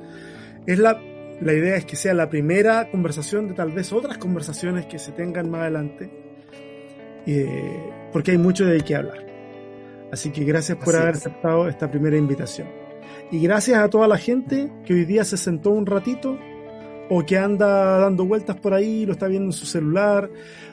[0.67, 0.99] es la,
[1.39, 5.13] la idea es que sea la primera conversación de tal vez otras conversaciones que se
[5.13, 6.30] tengan más adelante,
[7.25, 9.25] eh, porque hay mucho de qué hablar.
[10.11, 12.67] Así que gracias por haber aceptado esta primera invitación.
[13.31, 16.37] Y gracias a toda la gente que hoy día se sentó un ratito
[17.09, 20.29] o que anda dando vueltas por ahí, lo está viendo en su celular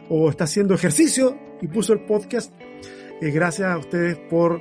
[0.08, 2.52] o está haciendo ejercicio y puso el podcast.
[3.20, 4.60] Eh, gracias a ustedes por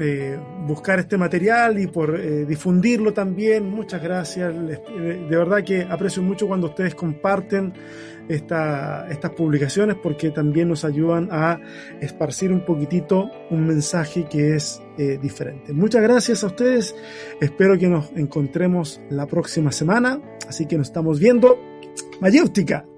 [0.00, 3.68] eh, buscar este material y por eh, difundirlo también.
[3.68, 4.52] Muchas gracias.
[4.54, 7.72] de verdad que aprecio mucho cuando ustedes comparten
[8.28, 11.60] estas publicaciones porque también nos ayudan a
[12.00, 15.72] esparcir un poquitito un mensaje que es eh, diferente.
[15.72, 16.94] Muchas gracias a ustedes,
[17.40, 21.58] espero que nos encontremos la próxima semana, así que nos estamos viendo.
[22.20, 22.93] Mayéutica.